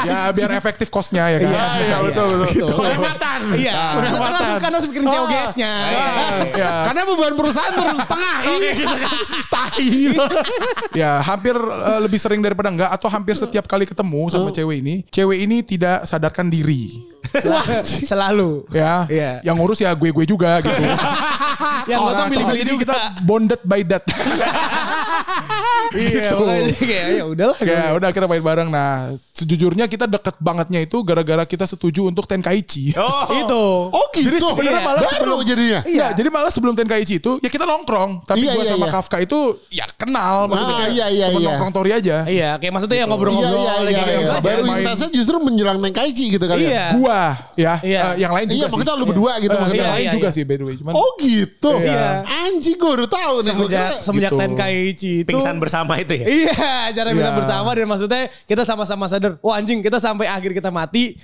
ya 0.00 0.32
biar 0.32 0.50
efektif 0.56 0.88
kosnya 0.90 1.30
ya 1.30 1.38
kan. 1.38 1.50
Iya, 1.52 1.66
iya 1.78 1.96
betul 2.02 2.28
betul. 2.42 2.68
Penghematan. 2.74 3.40
Iya. 3.54 3.78
Karena 4.02 4.58
karena 4.58 4.76
harus 4.80 4.88
mikirin 4.90 5.06
COGS-nya. 5.06 5.72
Ya, 6.56 6.70
Karena 6.90 7.00
beban 7.06 7.34
perusahaan 7.38 7.70
turun 7.70 7.96
setengah. 8.02 8.36
Iya. 8.50 8.72
Tai. 9.54 9.92
ya 10.96 11.10
hampir 11.22 11.54
eh, 11.54 11.99
lebih 12.00 12.18
sering 12.18 12.40
daripada 12.40 12.72
enggak 12.72 12.90
atau 12.90 13.06
hampir 13.06 13.36
setiap 13.36 13.68
kali 13.68 13.84
ketemu 13.84 14.22
sama 14.32 14.48
cewek 14.50 14.80
ini, 14.80 14.94
cewek 15.12 15.38
ini 15.44 15.60
tidak 15.60 16.08
sadarkan 16.08 16.48
diri. 16.48 17.04
Selalu. 17.84 18.66
Ya, 18.74 19.06
Iya. 19.06 19.32
yang 19.46 19.54
ngurus 19.60 19.78
ya 19.78 19.92
gue-gue 19.94 20.24
juga 20.26 20.58
gitu. 20.64 20.72
Yang 21.86 22.00
Jadi 22.56 22.70
juga. 22.72 22.82
kita 22.88 22.96
bonded 23.28 23.60
by 23.68 23.84
that. 23.84 24.00
Iya, 25.92 26.30
makanya 26.32 26.74
kayak 26.76 27.06
ya 27.10 27.24
udahlah. 27.26 27.58
ya 27.58 27.82
udah 27.92 28.08
kita 28.10 28.26
main 28.26 28.40
bareng. 28.40 28.68
Nah, 28.68 28.92
sejujurnya 29.32 29.84
kita 29.84 30.04
deket 30.04 30.36
bangetnya 30.38 30.80
itu 30.80 31.00
gara-gara 31.00 31.42
kita 31.42 31.64
setuju 31.64 32.06
untuk 32.06 32.24
Tenkaichi. 32.24 32.94
Oh. 32.94 33.26
Itu. 33.40 33.64
Oh 33.88 34.06
gitu. 34.12 34.28
Jadi 34.28 34.38
sebenarnya 34.38 34.70
Iya. 34.76 34.86
malah 34.86 35.00
Baru 35.00 35.12
sebelum- 35.12 35.40
jadinya. 35.42 35.80
Iya, 35.82 36.06
jadi 36.12 36.28
malah 36.28 36.50
sebelum 36.50 36.74
Tenkaichi 36.74 37.16
itu 37.16 37.38
ya 37.38 37.48
kita 37.48 37.64
nongkrong. 37.64 38.22
Tapi 38.22 38.42
Iya, 38.42 38.52
gua 38.52 38.62
iya, 38.62 38.70
sama 38.70 38.86
iya. 38.86 38.92
Kafka 38.92 39.16
itu 39.18 39.38
ya 39.68 39.86
kenal 39.90 40.46
maksudnya 40.46 40.68
Ah, 40.68 40.80
kayak 40.80 40.92
iya, 40.92 41.06
iya, 41.08 41.26
iya. 41.28 41.46
nongkrong 41.48 41.72
Tori 41.72 41.90
aja. 41.90 42.16
Iya, 42.22 42.50
kayak 42.56 42.72
maksudnya 42.72 42.94
ya 42.94 42.98
Iya 42.98 43.06
ngobrol-ngobrol 43.08 43.50
iya 43.56 43.72
iya. 43.72 43.80
kayak 43.80 44.06
iya. 44.06 44.20
gitu 44.20 44.34
Baru 44.40 44.46
aja. 44.56 44.68
main. 44.68 44.80
intensnya 44.80 45.08
justru 45.10 45.36
menjelang 45.38 45.78
Tenkaichi 45.80 46.24
gitu 46.30 46.44
kali 46.44 46.62
Iya. 46.62 46.70
ya. 46.70 46.86
Gua 46.94 47.20
ya, 47.56 47.72
Iya. 47.80 48.00
eh, 48.04 48.14
yang 48.20 48.32
lain 48.32 48.46
juga 48.46 48.56
Iya 48.56 48.66
maksudnya 48.68 48.94
lu 48.94 49.04
berdua 49.06 49.32
gitu 49.38 49.50
Eh, 49.50 49.58
maksudnya. 49.58 49.80
yang 49.80 49.94
lain 49.96 50.04
Iya, 50.04 50.12
juga 50.12 50.28
iya. 50.28 50.36
sih 50.36 50.42
by 50.44 50.54
the 50.54 50.64
way. 50.64 50.74
Cuman 50.76 50.92
Oh 50.92 51.10
gitu. 51.16 51.72
Iya. 51.80 52.08
Anjing 52.44 52.76
gue 52.76 52.90
baru 52.90 53.06
tahu 53.08 53.34
nih. 53.34 53.46
semenjak 53.46 53.90
semenjak 54.00 54.30
gitu. 54.30 54.40
Tenkaichi 54.40 55.12
itu 55.16 55.26
Pingsan 55.26 55.56
bersama 55.56 55.79
itu 55.96 56.12
ya. 56.14 56.26
Iya, 56.26 56.66
cara 56.92 57.08
bisa 57.10 57.26
Iya. 57.26 57.36
bersama 57.36 57.70
dan 57.70 57.86
maksudnya 57.86 58.22
kita 58.44 58.62
sama-sama 58.62 59.04
sadar, 59.04 59.36
wah 59.38 59.54
anjing 59.54 59.78
kita 59.78 59.96
sampai 59.96 60.26
akhir 60.26 60.52
kita 60.52 60.68
mati 60.68 61.16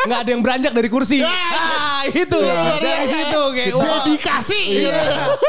nggak 0.00 0.20
ada 0.20 0.30
yang 0.30 0.40
beranjak 0.40 0.72
dari 0.72 0.86
kursi. 0.86 1.20
Ah, 1.20 2.02
itu 2.04 2.38
dari 2.76 3.06
situ 3.06 3.40
kayak 3.52 3.74
wah. 3.74 4.00
Dedikasi. 4.00 4.60
Iya. 4.80 5.00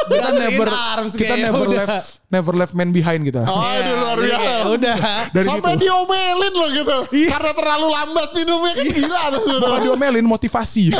kita 0.07 0.29
never 0.33 0.67
arms, 0.67 1.13
kita 1.13 1.33
kayak, 1.33 1.45
never 1.47 1.63
udah. 1.63 1.77
left 1.79 2.05
never 2.27 2.53
left 2.53 2.73
man 2.73 2.89
behind 2.89 3.21
kita. 3.21 3.43
Oh, 3.43 3.59
Iya, 3.61 3.79
aduh 3.81 3.95
luar 3.97 4.17
biasa. 4.17 4.39
kayak 4.41 4.63
Udah. 4.71 4.95
Dari 5.29 5.45
Sampai 5.45 5.71
situ. 5.73 5.83
diomelin 5.83 6.53
loh 6.53 6.69
gitu. 6.71 6.97
Karena 7.27 7.51
terlalu 7.51 7.87
lambat 7.89 8.29
minumnya 8.33 8.71
kan 8.73 8.85
gila 8.87 9.21
tuh 9.29 9.43
Bukan 9.57 9.79
diomelin 9.81 10.25
motivasi. 10.25 10.85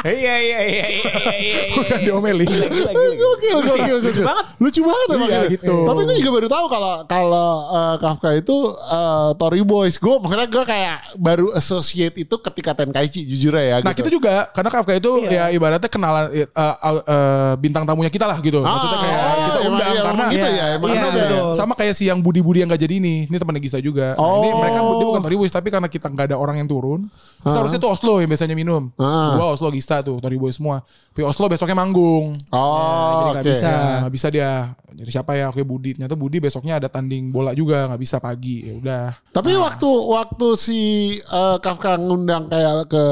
Iya 0.00 0.16
iya 0.40 0.58
iya 0.64 0.84
iya 0.86 0.86
iya 0.88 1.32
iya. 1.36 1.62
Bukan 1.76 1.98
diomelin. 2.00 2.48
Gokil, 2.48 3.56
gokil, 3.60 3.96
gokil. 4.00 4.24
banget. 4.24 4.46
Lucu 4.56 4.80
banget 4.80 5.06
emang 5.12 5.28
Iya, 5.28 5.40
gitu. 5.52 5.76
Tapi 5.90 6.02
gue 6.04 6.16
juga 6.18 6.30
baru 6.32 6.48
tahu 6.48 6.64
kalau 6.66 6.92
kalau 7.04 7.48
eh, 7.68 7.94
Kafka 7.98 8.30
itu 8.32 8.56
eh, 8.70 9.30
Tory 9.34 9.62
Boys. 9.62 9.96
Gue 9.96 10.16
makanya 10.18 10.46
gue 10.46 10.64
kayak 10.64 10.96
baru 11.16 11.50
associate 11.52 12.16
itu 12.16 12.34
ketika 12.40 12.72
Tenkaichi 12.72 13.24
jujur 13.24 13.54
ya. 13.54 13.80
Nah 13.80 13.90
gitu. 13.90 14.00
kita 14.00 14.10
juga 14.10 14.32
karena 14.50 14.70
Kafka 14.70 14.92
itu 14.94 15.10
ya 15.26 15.50
ibaratnya 15.50 15.86
kenalan 15.86 16.30
eh, 16.30 16.46
eh, 16.46 16.74
eh, 16.80 17.52
bintang 17.56 17.84
tamunya 17.84 18.08
kita 18.08 18.24
lah 18.24 18.38
gitu. 18.38 18.62
Maksudnya 18.62 18.88
Ah, 18.90 19.02
kayak 19.02 19.18
oh, 19.18 19.34
kita 19.34 19.58
emang- 19.60 19.68
undang 19.70 19.90
iya, 19.90 20.02
karena 20.02 20.24
gitu 20.30 20.48
ya, 20.48 20.64
emang 20.76 20.88
karena 20.88 21.00
iya, 21.00 21.10
udah- 21.10 21.26
betul. 21.26 21.48
sama 21.54 21.72
kayak 21.74 21.94
si 21.94 22.04
yang 22.06 22.18
Budi-Budi 22.20 22.62
yang 22.62 22.70
gak 22.70 22.82
jadi 22.82 22.94
ini. 22.96 23.16
Ini 23.26 23.36
temannya 23.36 23.60
Gista 23.60 23.78
juga. 23.78 24.14
Nah, 24.14 24.36
ini 24.40 24.48
Oh. 24.50 24.58
mereka 24.58 24.78
dia 24.80 25.06
bukan 25.06 25.22
Tori 25.22 25.36
Boys 25.36 25.50
tapi 25.50 25.68
karena 25.68 25.88
kita 25.88 26.06
nggak 26.06 26.26
ada 26.30 26.36
orang 26.36 26.60
yang 26.60 26.68
turun. 26.68 27.08
Kita 27.40 27.56
harusnya 27.56 27.80
tuh 27.80 27.90
Oslo 27.90 28.20
yang 28.20 28.28
biasanya 28.28 28.52
minum. 28.52 28.92
Ah. 28.96 29.32
Gua 29.34 29.56
Oslo 29.56 29.72
Gista 29.72 30.00
tuh 30.00 30.20
Tori 30.20 30.36
Boys 30.36 30.56
semua. 30.56 30.84
Tapi 31.10 31.24
Oslo 31.24 31.48
besoknya 31.48 31.74
manggung. 31.74 32.36
Oh, 32.52 33.32
nggak 33.32 33.40
oke. 33.40 33.48
bisa. 33.48 33.66
Ya, 33.66 33.80
nggak 34.04 34.12
bisa 34.12 34.26
dia. 34.28 34.50
Jadi 34.90 35.10
siapa 35.10 35.32
ya? 35.32 35.48
Oke 35.48 35.62
Budi. 35.62 35.79
Ternyata 35.82 36.12
Budi 36.14 36.36
besoknya 36.36 36.76
ada 36.76 36.86
tanding 36.86 37.28
bola 37.28 37.50
juga 37.50 37.88
nggak 37.88 37.98
bisa 37.98 38.16
pagi. 38.16 38.68
Ya 38.68 38.74
udah. 38.76 39.04
Tapi 39.32 39.56
waktu 39.56 39.88
waktu 39.88 40.46
si 40.54 40.80
eh, 41.16 41.56
Kafka 41.58 41.96
ngundang 41.96 42.46
kayak 42.46 42.84
ke 42.86 43.04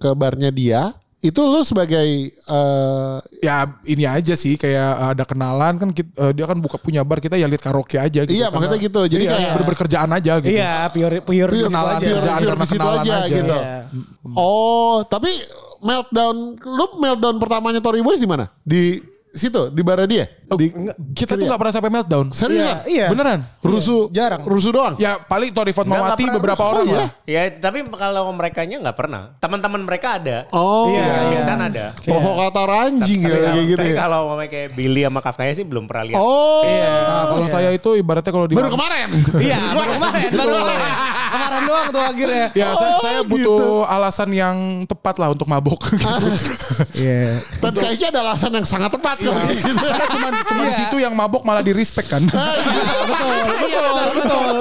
ke 0.00 0.10
barnya 0.12 0.48
dia, 0.48 0.90
itu 1.20 1.40
lu 1.40 1.60
sebagai 1.60 2.08
eh, 2.32 3.16
ya 3.40 3.56
ini 3.84 4.04
aja 4.04 4.32
sih 4.32 4.56
kayak 4.56 5.16
ada 5.16 5.24
kenalan 5.24 5.76
kan 5.76 5.88
kit- 5.88 6.12
eh, 6.14 6.32
dia 6.32 6.44
kan 6.44 6.56
buka 6.56 6.76
punya 6.76 7.00
bar 7.00 7.16
kita 7.16 7.36
ya 7.36 7.44
lihat 7.44 7.60
karaoke 7.60 7.96
aja 7.96 8.24
gitu. 8.24 8.32
Iya, 8.32 8.48
maksudnya 8.48 8.76
gitu. 8.76 9.00
Jadi 9.04 9.24
iya, 9.24 9.32
kayak- 9.32 9.52
ber- 9.56 9.68
berkerjaan 9.72 10.10
aja 10.10 10.32
gitu. 10.40 10.52
Iya, 10.52 10.88
pure 10.88 11.18
pure 11.20 11.48
pure, 11.48 11.68
kenalan, 11.68 11.94
aja. 11.96 12.04
pure, 12.04 12.16
kerjaan 12.20 12.40
pure 12.40 12.48
karena 12.52 12.64
situ 12.64 12.76
kenalan 12.80 13.00
aja, 13.00 13.14
aja. 13.20 13.28
gitu. 13.28 13.56
Iya. 13.56 13.78
Oh, 14.32 15.04
tapi 15.04 15.30
meltdown 15.80 16.36
lu 16.60 16.86
meltdown 16.96 17.36
pertamanya 17.36 17.80
Tory 17.80 18.00
Boys 18.00 18.16
di 18.16 18.28
mana? 18.28 18.48
Di 18.60 19.00
situ, 19.32 19.68
di 19.68 19.82
barnya 19.82 20.08
dia. 20.08 20.24
Di, 20.56 20.68
Kita 21.12 21.34
tuh 21.34 21.44
nggak 21.44 21.58
pernah 21.58 21.74
sampai 21.74 21.90
meltdown. 21.90 22.26
seriusan? 22.30 22.76
Iya. 22.84 23.06
Beneran. 23.08 23.40
Rusuh, 23.60 24.08
Jarang. 24.08 24.42
Rusuh 24.42 24.70
doang. 24.70 24.94
Ya 24.96 25.16
paling 25.18 25.50
Fatmawati 25.50 25.90
nggak 25.94 26.18
pernah 26.18 26.34
beberapa 26.36 26.60
rusuh. 26.60 26.70
orang 26.70 26.84
Oh, 26.84 26.90
iya? 26.90 26.98
lah. 26.98 27.08
Ya, 27.24 27.42
tapi 27.52 27.78
kalau 27.90 28.22
mereka 28.30 28.60
nya 28.62 28.76
nggak 28.78 28.94
pernah. 28.94 29.22
Teman-teman 29.38 29.80
mereka 29.80 30.18
ada. 30.18 30.44
Oh, 30.50 30.88
Iya, 30.88 31.04
iya. 31.30 31.38
di 31.38 31.44
sana 31.44 31.66
ada. 31.66 31.86
Provokator 31.96 32.68
anjing 32.70 33.20
Tapi 33.20 33.26
ya, 33.26 33.34
kalau- 33.34 33.50
kayak 33.50 33.64
gitu 33.64 33.78
tapi 33.78 33.88
ya. 33.88 33.96
kalau 33.96 34.18
ngomongnya 34.24 34.50
kayak 34.50 34.68
Billy 34.72 35.00
sama 35.02 35.20
Kafkaya 35.20 35.52
sih 35.52 35.64
belum 35.64 35.84
pernah 35.84 36.04
lihat. 36.06 36.18
Oh, 36.18 36.62
Nah, 36.64 37.24
kalau 37.26 37.46
saya 37.46 37.68
itu 37.70 37.90
ibaratnya 37.94 38.28
kalau 38.28 38.46
di 38.46 38.54
baru 38.54 38.70
kemarin. 38.70 39.08
Iya, 39.44 39.60
baru 39.72 39.90
kemarin, 39.96 40.28
baru 40.30 40.52
kemarin. 40.54 40.92
Kemarin 41.34 41.62
doang 41.64 41.88
tuh 41.88 42.02
akhirnya. 42.04 42.46
Ya, 42.52 42.66
saya, 42.72 42.90
Oh, 42.90 43.00
saya 43.00 43.20
gitu. 43.20 43.30
butuh 43.32 43.62
alasan 43.86 44.28
yang 44.30 44.56
tepat 44.84 45.14
lah 45.16 45.28
untuk 45.30 45.46
mabok. 45.46 45.80
Iya. 46.94 47.40
Dan 47.58 47.72
kayaknya 47.74 48.06
ada 48.10 48.20
alasan 48.24 48.50
yang 48.52 48.66
sangat 48.66 48.90
tepat 48.90 49.16
kalau 49.18 49.38
kayak 49.40 49.58
gitu. 49.58 49.86
Karena 49.86 50.42
cuma 50.44 50.62
cuma 50.62 50.70
di 50.70 50.76
situ 50.76 50.96
yang 51.00 51.12
mabok 51.12 51.42
malah 51.42 51.64
di 51.64 51.72
respect 51.72 52.08
kan. 52.08 52.22
Betul, 52.24 53.92
betul. 54.14 54.54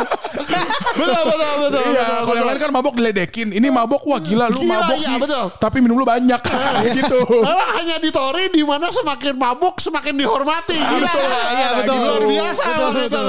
betul, 0.93 1.23
betul, 1.25 1.55
betul. 1.67 1.83
Iya, 1.93 2.05
betul, 2.05 2.21
kalau 2.23 2.37
yang 2.37 2.47
lain 2.49 2.59
kan 2.59 2.71
mabok 2.71 2.93
diledekin. 2.95 3.47
Ini 3.51 3.67
mabok 3.69 4.01
wah 4.05 4.19
gila 4.19 4.45
lu 4.49 4.59
Gila, 4.61 4.73
mabok 4.79 4.97
iya, 4.99 5.07
sih. 5.09 5.17
betul. 5.19 5.45
Tapi 5.57 5.77
minum 5.79 5.95
lu 5.97 6.05
banyak 6.05 6.41
gitu. 6.97 7.19
Memang 7.43 7.69
hanya 7.79 7.95
di 7.99 8.09
Tori 8.09 8.49
di 8.49 8.63
mana 8.63 8.87
semakin 8.89 9.33
mabuk 9.35 9.77
semakin 9.79 10.13
dihormati. 10.15 10.77
Gila. 10.77 11.07
betul, 11.07 11.29
iya, 11.53 11.67
betul. 11.81 11.97
Luar 11.99 12.23
biasa 12.23 12.63
Betul, 12.63 12.89
gitu. 12.93 13.21
betul. 13.21 13.27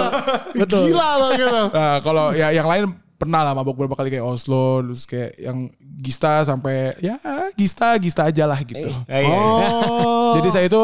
Betul. 0.65 0.83
Gila 0.93 1.09
loh 1.19 1.31
gitu. 1.35 1.61
Nah, 1.73 1.97
kalau 2.03 2.27
ya 2.33 2.49
yang 2.51 2.69
lain 2.69 2.85
pernah 3.15 3.41
lah 3.47 3.53
mabok 3.57 3.79
beberapa 3.79 3.97
kali 3.97 4.11
kayak 4.13 4.27
Oslo 4.27 4.83
terus 4.85 5.07
kayak 5.07 5.39
yang 5.39 5.71
Gista 5.81 6.43
sampai 6.45 6.93
ya 7.01 7.17
Gista 7.57 7.95
Gista 7.97 8.27
aja 8.29 8.45
lah 8.45 8.59
gitu. 8.61 8.91
Eh, 9.09 9.23
iya, 9.23 9.25
iya. 9.25 9.69
Oh. 9.89 10.35
Jadi 10.37 10.49
saya 10.51 10.67
itu 10.67 10.83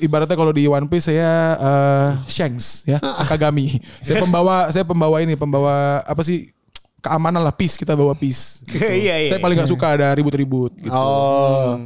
ibaratnya 0.00 0.34
kalau 0.34 0.50
di 0.50 0.64
One 0.64 0.88
Piece 0.88 1.12
saya 1.12 1.30
eh, 1.56 2.08
Shanks 2.26 2.88
ya, 2.88 2.98
Akagami. 3.22 3.78
Saya 4.00 4.18
pembawa 4.18 4.72
saya 4.72 4.82
pembawa 4.82 5.20
ini, 5.20 5.36
pembawa 5.36 6.00
apa 6.02 6.24
sih? 6.24 6.50
keamanan 7.00 7.40
lah, 7.40 7.56
peace 7.56 7.80
kita 7.80 7.96
bawa 7.96 8.12
peace. 8.12 8.60
Gitu. 8.68 8.76
Iya, 9.08 9.24
iya, 9.24 9.28
Saya 9.32 9.40
paling 9.40 9.56
gak 9.56 9.72
suka 9.72 9.96
ada 9.96 10.12
ribut-ribut 10.12 10.76
gitu. 10.84 10.92
Oh. 10.92 11.80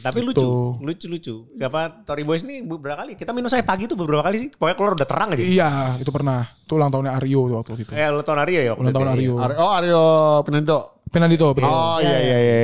Tapi 0.00 0.24
Gitu. 0.24 0.32
lucu, 0.32 0.48
lucu, 0.80 1.06
lucu. 1.06 1.34
Apa 1.60 2.02
Tory 2.02 2.24
Boys 2.24 2.40
ini 2.42 2.64
beberapa 2.64 3.04
kali. 3.04 3.14
Kita 3.14 3.36
minum 3.36 3.52
saya 3.52 3.60
pagi 3.62 3.84
tuh 3.84 3.94
beberapa 3.94 4.24
kali 4.24 4.36
sih. 4.40 4.48
Pokoknya 4.50 4.74
keluar 4.74 4.92
udah 4.96 5.06
terang 5.06 5.28
aja. 5.36 5.44
Iya, 5.44 5.70
itu 6.00 6.08
pernah. 6.08 6.42
Itu 6.66 6.80
ulang 6.80 6.88
tahunnya 6.88 7.12
Aryo 7.20 7.40
waktu 7.52 7.78
itu. 7.78 7.92
Eh, 7.92 8.08
lu 8.08 8.24
tahun 8.24 8.40
Aryo 8.42 8.60
ya? 8.64 8.72
Ulang 8.74 8.90
tahun 8.96 9.06
itu 9.12 9.12
ya? 9.12 9.44
Aryo. 9.44 9.60
Oh 9.60 9.70
Aryo 9.70 10.02
Pinanto. 10.42 10.99
Penandito, 11.10 11.50
betul. 11.50 11.66
Oh 11.66 11.98
iya 11.98 12.18
iya 12.22 12.38
iya. 12.38 12.58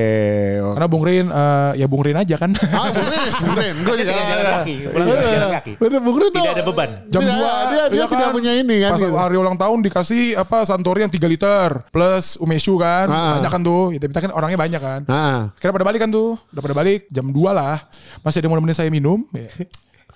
iya. 0.55 0.63
Karena 0.71 0.87
Bung 0.87 1.03
Rin, 1.03 1.27
eh, 1.27 1.71
ya 1.83 1.87
Bung 1.91 2.07
Rin 2.07 2.15
aja 2.15 2.39
kan. 2.39 2.55
Ah 2.71 2.95
Bung 2.95 3.11
Rin, 3.11 3.27
Bung 3.43 3.57
Rin. 3.59 3.75
Gue 3.87 3.95
juga. 3.99 4.13
Tidak 4.15 4.27
jalan 4.31 4.47
kaki. 4.55 4.75
Pulang 4.87 5.07
juga 5.11 5.27
jalan 5.27 5.51
kaki. 5.59 5.73
Bener 5.83 6.01
Bung 6.01 6.17
Rin 6.23 6.29
tuh. 6.31 6.43
Tidak 6.47 6.55
ada 6.55 6.63
beban. 6.63 6.91
Jam 7.11 7.23
Tidak, 7.27 7.35
2 7.35 7.43
Dia, 7.43 7.83
dia 7.91 7.99
iya 7.99 8.07
tidak 8.07 8.29
punya 8.31 8.53
ini 8.55 8.77
kan. 8.87 8.91
Pas 8.95 9.03
gitu. 9.03 9.19
hari 9.19 9.35
ulang 9.35 9.59
tahun 9.59 9.79
dikasih 9.83 10.25
apa 10.39 10.63
Santori 10.63 11.03
yang 11.03 11.11
3 11.11 11.27
liter 11.27 11.69
plus 11.91 12.39
Umeshu 12.39 12.79
kan. 12.79 13.11
Ah. 13.11 13.43
Banyak 13.43 13.51
kan 13.51 13.63
tuh. 13.67 13.85
Ya, 13.91 13.99
kita 13.99 14.21
kan 14.23 14.31
orangnya 14.31 14.59
banyak 14.63 14.79
kan. 14.79 15.01
Nah. 15.11 15.51
Kira 15.59 15.75
pada 15.75 15.83
balik 15.83 16.07
kan 16.07 16.11
tuh. 16.15 16.39
Udah 16.55 16.63
pada 16.63 16.75
balik 16.79 17.11
jam 17.11 17.27
2 17.27 17.35
lah. 17.51 17.83
Masih 18.23 18.39
ada 18.39 18.47
yang 18.47 18.55
mau 18.55 18.59
nemenin 18.63 18.79
saya 18.79 18.91
minum. 18.95 19.27
Ya. 19.35 19.51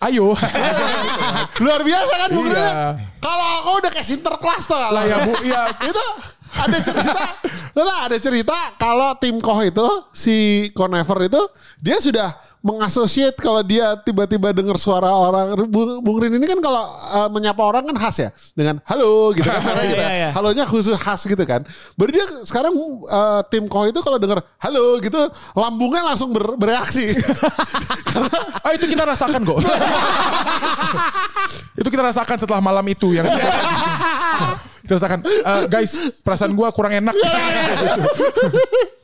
Ayo. 0.00 0.32
Luar 1.66 1.82
biasa 1.82 2.12
kan 2.14 2.28
Bung 2.30 2.46
Iya. 2.46 2.54
Rin? 2.56 2.74
Kalau 3.20 3.46
aku 3.58 3.70
udah 3.84 3.90
kayak 3.90 4.06
sinterklas 4.06 4.64
tuh. 4.64 4.78
lah 4.78 5.04
ya 5.04 5.16
Bu, 5.28 5.34
iya. 5.44 5.62
itu 5.90 6.04
ada 6.66 6.78
cerita, 6.82 7.24
ada 8.10 8.16
cerita 8.20 8.58
kalau 8.76 9.16
tim 9.16 9.40
Koh 9.40 9.60
itu 9.64 9.86
si 10.12 10.68
Conever 10.76 11.30
itu 11.30 11.40
dia 11.80 11.96
sudah 12.02 12.28
mengasosiat 12.60 13.40
kalau 13.40 13.64
dia 13.64 13.96
tiba-tiba 14.04 14.52
dengar 14.52 14.76
suara 14.76 15.08
orang 15.08 15.56
Bung, 15.72 16.04
Bung 16.04 16.20
Rin 16.20 16.36
ini 16.36 16.44
kan 16.44 16.60
kalau 16.60 16.84
uh, 16.84 17.28
menyapa 17.32 17.56
orang 17.64 17.88
kan 17.88 17.96
khas 17.96 18.16
ya 18.20 18.28
dengan 18.52 18.76
halo 18.84 19.32
gitu 19.32 19.48
kan 19.48 19.64
cara 19.64 19.80
gitu. 19.88 19.96
Iya, 20.00 20.08
iya. 20.12 20.28
Halonya 20.36 20.68
khusus 20.68 20.92
khas 21.00 21.24
gitu 21.24 21.40
kan. 21.48 21.64
Baru 21.96 22.12
dia 22.12 22.24
sekarang 22.44 22.76
uh, 23.08 23.40
tim 23.48 23.64
Koh 23.64 23.88
itu 23.88 23.96
kalau 24.04 24.20
dengar 24.20 24.44
halo 24.60 25.00
gitu 25.00 25.16
lambungnya 25.56 26.04
langsung 26.04 26.36
ber- 26.36 26.60
bereaksi. 26.60 27.08
Ah 28.60 28.76
itu 28.76 28.84
kita 28.84 29.08
rasakan 29.08 29.40
kok. 29.40 29.56
itu 31.80 31.88
kita 31.88 32.02
rasakan 32.04 32.36
setelah 32.36 32.60
malam 32.60 32.84
itu 32.84 33.16
yang 33.16 33.24
kita 34.84 35.00
rasakan 35.00 35.24
"Eh, 35.24 35.64
guys 35.70 35.96
perasaan 36.20 36.52
gua 36.52 36.68
kurang 36.74 37.00
enak. 37.00 37.14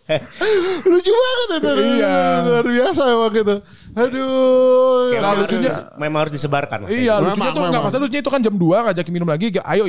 Lucu 0.90 1.10
banget 1.10 1.48
itu. 1.58 1.72
Iya. 1.98 2.16
Luar 2.46 2.66
biasa 2.66 3.02
emang 3.10 3.32
gitu. 3.34 3.54
Aduh. 3.96 5.10
Kayak 5.10 5.20
Nah, 5.20 5.30
memang, 5.32 5.36
lucunya- 5.42 5.72
harus, 5.72 5.98
memang 5.98 6.18
harus 6.22 6.34
disebarkan. 6.34 6.78
Iya 6.86 7.14
lucunya 7.18 7.50
tuh 7.50 7.62
nggak 7.66 7.82
masalah 7.82 8.02
lucunya 8.06 8.22
itu 8.22 8.30
kan 8.30 8.40
jam 8.40 8.54
2 8.54 8.86
ngajakin 8.86 9.12
minum 9.12 9.28
lagi. 9.28 9.50
Ayo 9.58 9.84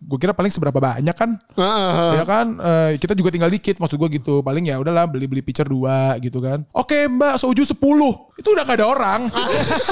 gue 0.00 0.16
kira 0.16 0.32
paling 0.32 0.48
seberapa 0.48 0.80
banyak 0.80 1.12
kan. 1.12 1.36
Ah, 1.54 2.16
Ya 2.16 2.24
kan 2.24 2.56
eh, 2.56 2.90
kita 2.96 3.12
juga 3.12 3.28
tinggal 3.28 3.48
dikit 3.48 3.76
maksud 3.76 3.96
gue 3.96 4.16
gitu. 4.16 4.40
Paling 4.40 4.64
ya 4.64 4.80
udahlah 4.80 5.04
beli-beli 5.04 5.40
pitcher 5.40 5.64
2 5.64 5.76
gitu 6.18 6.40
kan. 6.40 6.64
Oke 6.72 7.04
Mbak 7.04 7.36
soju 7.36 7.62
10. 7.62 7.76
Itu 8.40 8.48
udah 8.50 8.64
gak 8.64 8.80
ada 8.80 8.86
orang. 8.88 9.20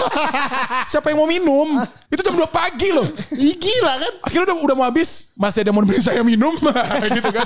Siapa 0.91 1.13
yang 1.13 1.21
mau 1.21 1.29
minum? 1.29 1.77
Itu 2.09 2.25
jam 2.25 2.33
2 2.33 2.49
pagi 2.49 2.89
loh. 2.91 3.05
Gila 3.37 3.95
kan? 4.01 4.13
Akhirnya 4.25 4.45
udah 4.49 4.57
udah 4.65 4.75
mau 4.75 4.87
habis, 4.89 5.37
masih 5.37 5.61
ada 5.61 5.71
mau 5.71 5.85
nemenin 5.85 6.01
saya 6.01 6.25
minum 6.25 6.57
gitu 7.17 7.29
kan. 7.29 7.45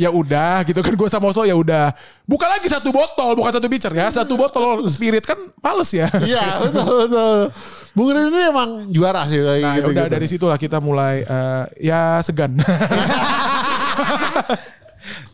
Ya 0.00 0.08
udah 0.08 0.64
gitu 0.64 0.80
kan 0.80 0.96
gue 0.96 1.08
sama 1.12 1.28
Oslo 1.28 1.44
ya 1.44 1.52
udah. 1.52 1.92
Buka 2.24 2.48
lagi 2.48 2.68
satu 2.68 2.88
botol, 2.88 3.36
bukan 3.36 3.52
satu 3.52 3.68
pitcher 3.68 3.92
ya. 3.92 4.08
Satu 4.08 4.40
botol 4.40 4.88
spirit 4.88 5.24
kan 5.24 5.36
males 5.60 5.92
ya. 5.92 6.08
Iya 6.18 6.64
betul 6.64 6.88
betul. 7.04 7.38
Bung 7.98 8.14
Rin 8.14 8.30
ini 8.30 8.40
emang 8.46 8.70
juara 8.94 9.26
sih 9.26 9.42
kayak 9.42 9.58
Nah, 9.58 9.74
ya 9.74 9.82
gitu, 9.82 9.90
udah 9.90 10.04
gitu. 10.06 10.14
dari 10.14 10.26
situlah 10.30 10.54
kita 10.54 10.78
mulai 10.78 11.26
eh, 11.26 11.64
ya 11.82 12.22
segan. 12.22 12.54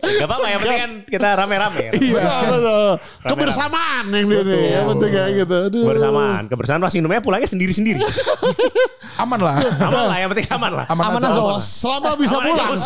Gak 0.04 0.28
apa-apa 0.30 0.49
yang 0.49 0.61
penting 0.62 0.80
kan 0.80 0.92
kita 1.09 1.28
rame-rame. 1.35 1.85
Iya. 1.97 2.23
Betul. 2.47 2.90
Kebersamaan 3.25 4.04
yang 4.12 4.26
dia 4.30 4.42
nih. 4.47 4.64
Yang 4.76 4.87
penting 4.94 5.11
kayak 5.11 5.30
gitu. 5.42 5.56
Aduh. 5.66 5.83
Kebersamaan. 5.88 6.42
Kebersamaan 6.47 6.80
pas 6.85 6.94
minumnya 6.94 7.21
pulangnya 7.25 7.49
sendiri-sendiri. 7.50 8.00
Aman 9.23 9.40
lah. 9.40 9.56
aman 9.61 10.04
lah, 10.11 10.16
yang 10.21 10.28
penting 10.30 10.49
aman 10.52 10.73
lah. 10.73 10.87
Aman, 10.90 11.04
Aman 11.11 11.21
aja. 11.25 11.40
Selama 11.59 12.14
bisa 12.21 12.37
Aman 12.38 12.52
aja, 12.52 12.64
pulang. 12.71 12.83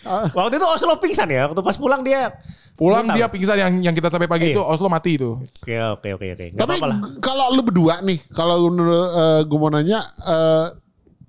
Bos. 0.00 0.32
Waktu 0.32 0.54
itu 0.56 0.66
Oslo 0.66 0.96
pingsan 0.96 1.28
ya. 1.28 1.46
Waktu 1.46 1.60
pas 1.60 1.76
pulang 1.76 2.00
dia. 2.00 2.32
Pulang 2.74 3.04
dia 3.10 3.28
tahu. 3.28 3.34
pingsan 3.36 3.56
yang 3.56 3.72
yang 3.82 3.94
kita 3.94 4.08
sampai 4.08 4.24
pagi 4.24 4.50
Iya. 4.50 4.56
itu 4.56 4.62
Oslo 4.62 4.88
mati 4.88 5.14
itu. 5.14 5.36
Oke, 5.36 5.76
oke, 5.76 6.08
oke, 6.16 6.26
oke. 6.32 6.46
Gak 6.50 6.56
Tapi 6.56 6.74
apa-apa 6.74 6.86
lah. 6.88 6.98
kalau 7.20 7.52
lu 7.52 7.60
berdua 7.60 8.00
nih, 8.00 8.18
kalau 8.30 8.66
menurut 8.66 8.96
eh, 9.10 9.40
gue 9.44 9.58
mau 9.58 9.68
nanya, 9.68 10.00
eh, 10.02 10.66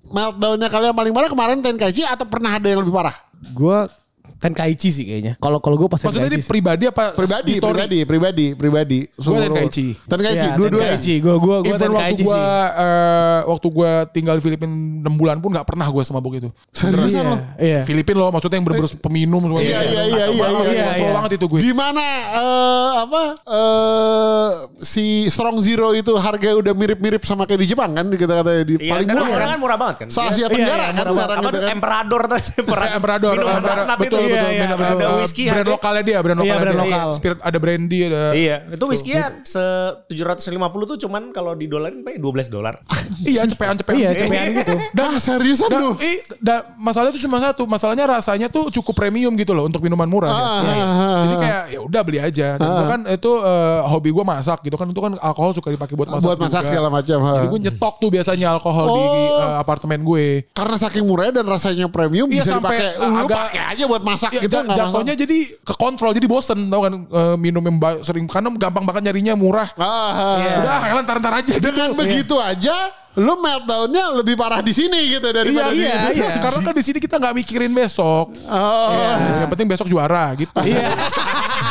meltdownnya 0.04 0.68
kalian 0.68 0.92
paling 0.92 1.12
parah 1.12 1.28
kemarin 1.28 1.60
Tenkaichi 1.60 2.02
atau 2.02 2.24
pernah 2.24 2.56
ada 2.56 2.64
yang 2.64 2.80
lebih 2.80 2.92
parah? 2.92 3.16
Gue 3.52 3.78
Tenkaichi 4.42 4.90
sih 4.90 5.04
kayaknya. 5.06 5.38
Kalau 5.38 5.62
kalau 5.62 5.78
gue 5.78 5.86
pas 5.86 6.02
Maksudnya 6.02 6.26
ini 6.26 6.42
pribadi 6.42 6.84
apa? 6.84 7.14
Pribadi, 7.14 7.46
di 7.48 7.62
Tori? 7.62 7.78
pribadi, 7.78 7.98
pribadi, 8.02 8.46
pribadi. 8.52 8.98
Gua 9.06 9.22
Seluruh- 9.22 9.46
Tenkaichi. 9.54 9.86
Tenkaichi, 10.02 10.34
Iya, 10.44 10.58
dua-dua. 10.58 10.80
ya? 10.80 10.86
Tenkaichi. 10.90 11.14
Gue 11.16 11.34
gue 11.38 11.56
gue 11.62 11.70
Even 11.70 11.90
waktu 11.92 12.14
gua 12.20 12.34
sih. 12.34 12.82
eh, 12.82 13.40
waktu 13.46 13.66
gua 13.70 13.90
tinggal 14.08 14.34
di 14.34 14.42
Filipina 14.42 14.66
6 14.66 15.14
bulan 15.14 15.38
pun 15.38 15.48
nggak 15.48 15.62
pernah 15.64 15.86
gua 15.86 16.02
semabuk 16.02 16.34
itu. 16.34 16.50
Seriusan 16.68 17.06
Iya, 17.14 17.22
lo? 17.24 17.36
Iya. 17.56 17.80
Filipina 17.84 18.18
loh 18.18 18.30
maksudnya 18.30 18.58
yang 18.58 18.66
bener-bener 18.66 18.90
peminum 18.98 19.40
semua. 19.40 19.60
Iya, 19.60 19.78
iya, 19.80 20.02
iya, 20.02 20.02
iya, 20.02 20.24
Kontrol 20.26 20.66
iya, 20.66 20.86
iya. 20.98 21.12
banget 21.14 21.30
itu 21.32 21.44
gue. 21.46 21.58
Di 21.60 21.72
mana 21.72 22.02
eh, 22.34 22.90
apa 23.00 23.22
eh, 23.46 24.48
si 24.80 25.04
Strong 25.28 25.56
Zero 25.60 25.92
itu 25.92 26.10
harga 26.14 26.50
udah 26.52 26.72
mirip-mirip 26.72 27.22
sama 27.22 27.44
kayak 27.44 27.60
di 27.60 27.68
Jepang 27.68 27.90
kan 27.92 28.10
kita 28.10 28.32
katanya 28.34 28.62
di 28.64 28.74
Iya, 28.76 28.90
paling 28.90 29.06
murah 29.08 29.28
kan? 29.28 29.48
kan 29.48 29.58
murah 29.60 29.76
banget 29.76 29.96
kan. 29.96 30.06
Se 30.08 30.20
Asia 30.20 30.40
Iya, 30.40 30.46
Tenggara 30.48 30.82
iya, 30.82 30.88
kan 30.88 31.04
murah 31.04 31.12
sekarang 31.14 31.38
apa 31.38 31.46
gitu 31.46 31.58
kan. 31.60 31.70
Emperador 31.72 32.22
Eh, 32.22 32.40
Emperador, 32.92 33.34
Emperador, 33.36 33.76
betul. 33.98 34.22
Betul, 34.32 34.48
Iya, 34.48 34.60
betul, 34.62 34.66
iya, 34.72 34.74
betul. 34.74 34.92
ada 34.92 35.04
Eh, 35.04 35.20
whisky 35.20 35.42
brand 35.44 35.56
harga- 35.58 35.72
lokalnya 35.72 36.02
dia, 36.02 36.18
brand 36.18 36.32
Iya, 36.34 36.42
lokalnya 36.42 36.62
brand 36.62 36.78
dia. 36.78 36.90
lokal. 36.90 37.08
Spirit 37.12 37.38
ada 37.40 37.58
brandy 37.58 37.98
ada. 38.04 38.22
Iya, 38.32 38.56
itu 38.70 38.84
whisky 38.86 39.10
ya 39.12 39.26
se 39.42 39.64
750 40.08 40.50
tuh 40.86 40.98
cuman 40.98 41.22
kalau 41.30 41.52
di 41.52 41.66
dolarin 41.66 42.00
pakai 42.00 42.18
12 42.18 42.48
dolar. 42.48 42.74
Iya, 43.22 43.46
cepean-cepean. 43.46 43.98
Iya, 43.98 44.10
cepean 44.16 44.48
gitu. 44.56 44.74
Ah 45.02 45.16
seriusan 45.16 45.68
Dan, 45.68 45.82
lu? 45.82 45.90
eh, 45.96 46.22
da, 46.38 46.62
masalahnya 46.74 47.12
tuh 47.12 47.22
cuma 47.22 47.38
satu, 47.38 47.62
masalahnya 47.64 48.06
rasanya 48.08 48.46
tuh 48.46 48.70
cukup 48.70 48.94
premium 48.96 49.34
gitu 49.34 49.52
loh 49.52 49.64
untuk 49.64 49.80
minuman 49.80 50.06
murah. 50.06 50.30
Ah, 50.30 50.38
ya. 50.64 50.74
ah, 50.74 50.86
ah, 50.86 51.20
Jadi 51.22 51.34
kayak 51.38 51.62
ya 51.68 51.80
udah 51.80 52.00
beli 52.00 52.18
aja. 52.18 52.48
Dan 52.54 52.68
gua 52.68 52.86
kan 52.88 53.00
itu 53.06 53.30
eh, 53.36 53.80
hobi 53.84 54.10
gue 54.10 54.22
masak 54.22 54.62
gitu 54.62 54.74
kan, 54.74 54.86
itu 54.86 54.98
kan 54.98 55.12
alkohol 55.16 55.52
suka 55.52 55.68
dipakai 55.68 55.92
buat 55.92 56.08
masak. 56.08 56.24
Buat 56.24 56.38
masak 56.40 56.62
juga. 56.62 56.70
segala 56.70 56.88
macam. 56.88 57.18
Jadi 57.20 57.46
gue 57.48 57.60
nyetok 57.62 57.94
tuh 57.98 58.10
biasanya 58.10 58.46
alkohol 58.52 58.86
di 58.88 59.02
Oh. 59.02 59.42
eh, 59.42 59.56
apartemen 59.58 60.00
gue. 60.00 60.26
Karena 60.52 60.76
saking 60.76 61.02
murahnya 61.02 61.32
dan 61.36 61.46
rasanya 61.46 61.86
premium 61.88 62.26
Iya, 62.26 62.40
bisa 62.40 62.52
sampai, 62.56 62.78
dipakai. 62.78 62.90
uh, 62.96 63.10
Lu 63.12 63.26
agak- 63.26 63.38
pakai 63.44 63.62
aja 63.68 63.84
buat 63.84 64.02
masak 64.02 64.21
Ya, 64.30 64.40
gitu. 64.46 64.54
ja- 64.54 64.62
nggak 64.62 64.78
jatuhnya 64.78 65.14
jadi 65.18 65.38
ke 65.66 65.74
kontrol, 65.74 66.12
jadi 66.14 66.26
bosen 66.30 66.70
tau 66.70 66.80
kan 66.86 66.94
eh, 66.94 67.36
minum 67.40 67.62
yang 67.64 67.76
sering 68.06 68.28
karena 68.30 68.48
gampang 68.54 68.84
banget 68.86 69.10
nyarinya 69.10 69.34
murah. 69.34 69.68
Ah, 69.74 70.38
ah, 70.38 70.58
Udah, 70.62 70.78
Helen 70.86 71.04
ntar-ntar 71.08 71.34
aja. 71.42 71.52
Dengan 71.58 71.90
gitu. 71.90 71.98
begitu 71.98 72.36
aja, 72.38 72.76
lu 73.18 73.34
meltdownnya 73.40 74.04
lebih 74.24 74.34
parah 74.40 74.64
di 74.64 74.72
sini 74.72 75.12
gitu 75.18 75.28
Iya, 75.28 75.36
daripada 75.36 75.70
di 75.72 75.84
iya, 75.84 75.96
iya. 76.16 76.30
Karena 76.40 76.60
kan 76.64 76.74
di 76.76 76.84
sini 76.84 76.98
kita 77.02 77.20
nggak 77.20 77.34
mikirin 77.44 77.72
besok. 77.72 78.32
Oh. 78.48 78.88
Yang 79.42 79.50
penting 79.52 79.68
besok 79.68 79.86
juara 79.90 80.32
gitu. 80.32 80.52
Iya. 80.64 80.88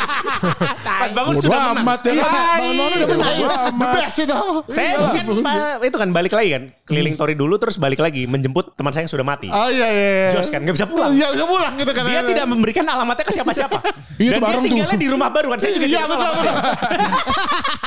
Pas 1.01 1.12
bangun 1.12 1.34
Bodo 1.34 1.43
sudah 1.43 1.60
menang. 1.63 1.81
amat 1.81 2.00
ya 2.00 2.12
Iya, 2.12 2.24
kan. 2.24 2.31
bangun 2.31 2.74
bangun 2.74 2.91
udah 2.91 3.08
menang. 3.08 3.27
Bodo 3.31 3.48
The 3.51 3.60
amat. 3.72 3.93
best 3.96 4.17
itu. 4.17 4.38
Saya 4.70 4.89
kan 4.93 5.25
pa- 5.41 5.79
itu 5.81 5.98
kan 5.98 6.10
balik 6.12 6.31
lagi 6.31 6.50
kan, 6.51 6.63
keliling 6.84 7.15
Tori 7.15 7.34
dulu 7.34 7.55
terus 7.55 7.75
balik 7.75 7.98
lagi 7.98 8.24
menjemput 8.24 8.74
teman 8.74 8.89
saya 8.89 9.03
yang 9.03 9.12
sudah 9.12 9.24
mati. 9.24 9.48
Oh 9.48 9.67
iya 9.67 9.88
iya. 9.88 10.05
iya. 10.22 10.29
Jos 10.31 10.48
kan 10.48 10.62
nggak 10.62 10.75
bisa 10.75 10.86
pulang. 10.86 11.12
Iya 11.12 11.27
bisa 11.31 11.46
pulang 11.46 11.74
gitu 11.75 11.91
kan. 11.91 12.03
Dia 12.03 12.22
tidak 12.24 12.46
memberikan 12.46 12.86
alamatnya 12.86 13.24
ke 13.24 13.34
siapa-siapa. 13.34 13.77
Iya, 14.15 14.29
Dan 14.29 14.38
itu 14.38 14.39
bareng 14.39 14.53
dia 14.53 14.62
tuh. 14.62 14.65
tinggalnya 14.70 15.00
di 15.00 15.10
rumah 15.10 15.29
baru 15.29 15.48
kan. 15.50 15.58
Saya 15.58 15.72
juga 15.74 15.86
di 15.86 15.91
Iya 15.91 16.03
rumah 16.03 16.17
betul. 16.20 16.36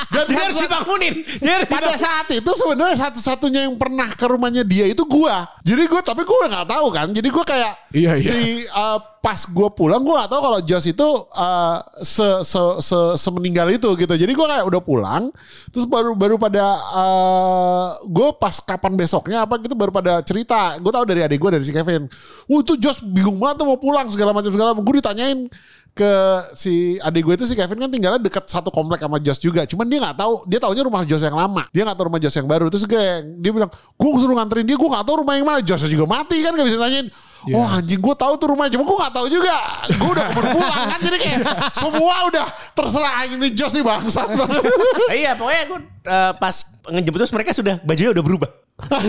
Dan 0.07 0.25
Dia 0.25 0.39
harus 0.41 0.57
dibangunin. 0.57 1.13
Dia 1.37 1.53
harus 1.55 1.67
pada 1.67 1.93
saat 1.95 2.27
itu 2.29 2.51
sebenarnya 2.51 2.97
satu-satunya 3.01 3.61
yang 3.65 3.75
pernah 3.75 4.07
ke 4.09 4.25
rumahnya 4.25 4.63
dia 4.63 4.85
itu 4.85 5.03
gua. 5.03 5.43
Jadi 5.61 5.83
gua 5.85 6.01
tapi 6.01 6.23
gua 6.23 6.47
nggak 6.47 6.67
tahu 6.67 6.87
kan. 6.89 7.07
Jadi 7.09 7.27
gua 7.29 7.43
kayak 7.43 7.73
Iya, 7.91 8.11
iya. 8.13 8.27
si 8.29 8.39
uh, 8.69 8.99
pas 9.25 9.49
gua 9.49 9.73
pulang 9.73 10.05
gua 10.05 10.21
nggak 10.21 10.37
tahu 10.37 10.41
kalau 10.45 10.59
Jos 10.61 10.85
itu 10.85 11.09
uh, 11.33 11.81
se, 12.05 12.45
se, 12.45 12.61
se, 12.85 12.99
semeninggal 13.17 13.65
itu 13.73 13.89
gitu. 13.97 14.13
Jadi 14.13 14.29
gua 14.37 14.45
kayak 14.45 14.65
udah 14.69 14.81
pulang 14.85 15.33
terus 15.73 15.89
baru 15.89 16.13
baru 16.13 16.37
pada 16.37 16.61
uh, 16.93 17.89
gua 18.05 18.37
pas 18.37 18.61
kapan 18.61 18.93
besoknya 18.93 19.49
apa 19.49 19.57
gitu 19.65 19.73
baru 19.73 19.89
pada 19.89 20.21
cerita. 20.21 20.77
Gua 20.77 20.93
tahu 20.93 21.09
dari 21.09 21.25
adik 21.25 21.41
gua 21.41 21.57
dari 21.57 21.65
si 21.65 21.73
Kevin. 21.73 22.05
Wah 22.45 22.61
itu 22.61 22.77
Jos 22.77 23.01
bingung 23.01 23.41
banget 23.41 23.65
tuh 23.65 23.73
mau 23.73 23.81
pulang 23.81 24.05
segala 24.13 24.29
macam 24.29 24.53
segala 24.53 24.77
macam. 24.77 24.85
Gue 24.85 25.01
ditanyain 25.01 25.49
ke 25.95 26.11
si 26.59 26.99
adik 26.99 27.23
gue 27.23 27.33
itu 27.39 27.47
si 27.47 27.55
Kevin 27.55 27.79
kan 27.79 27.87
tinggalnya 27.87 28.19
dekat 28.19 28.51
satu 28.51 28.67
komplek 28.67 28.99
sama 28.99 29.15
Jos 29.23 29.39
juga. 29.39 29.63
Cuman 29.63 29.87
dia 29.87 30.03
nggak 30.03 30.19
tahu, 30.19 30.43
dia 30.45 30.59
taunya 30.59 30.83
rumah 30.83 31.07
Jos 31.07 31.23
yang 31.23 31.39
lama. 31.39 31.71
Dia 31.71 31.87
nggak 31.87 31.95
tahu 31.95 32.05
rumah 32.11 32.19
Jos 32.19 32.35
yang 32.35 32.47
baru. 32.51 32.67
Terus 32.67 32.83
gue, 32.83 33.03
dia 33.39 33.51
bilang, 33.55 33.71
gue 33.71 34.09
suruh 34.19 34.35
nganterin 34.35 34.67
dia, 34.67 34.75
gue 34.75 34.89
nggak 34.91 35.05
tahu 35.07 35.23
rumah 35.23 35.39
yang 35.39 35.47
mana. 35.47 35.63
Jos 35.63 35.87
juga 35.87 36.03
mati 36.03 36.43
kan 36.43 36.51
gak 36.51 36.67
bisa 36.67 36.77
nanyain. 36.77 37.07
Oh 37.53 37.67
anjing 37.69 38.01
gue 38.01 38.15
tahu 38.17 38.33
tuh 38.41 38.47
rumahnya, 38.49 38.73
cuma 38.73 38.89
gue 38.89 38.97
nggak 38.97 39.13
tahu 39.13 39.27
juga. 39.29 39.57
Gue 39.93 40.09
udah 40.17 40.25
keburu 40.33 40.47
pulang 40.57 40.83
kan, 40.89 40.99
jadi 41.03 41.17
kayak 41.21 41.39
semua 41.77 42.15
udah 42.31 42.45
terserah 42.73 43.13
ini 43.29 43.47
Jos 43.53 43.73
nih 43.77 43.85
bangsat 43.85 44.29
banget. 44.33 44.63
Iya 45.21 45.31
pokoknya 45.37 45.61
aku 45.69 45.75
eh, 46.09 46.31
pas 46.41 46.55
ngejemput 46.89 47.19
terus 47.21 47.33
mereka 47.35 47.51
sudah 47.53 47.75
bajunya 47.85 48.11
udah 48.17 48.23
berubah. 48.25 48.49
Oh, 48.75 48.99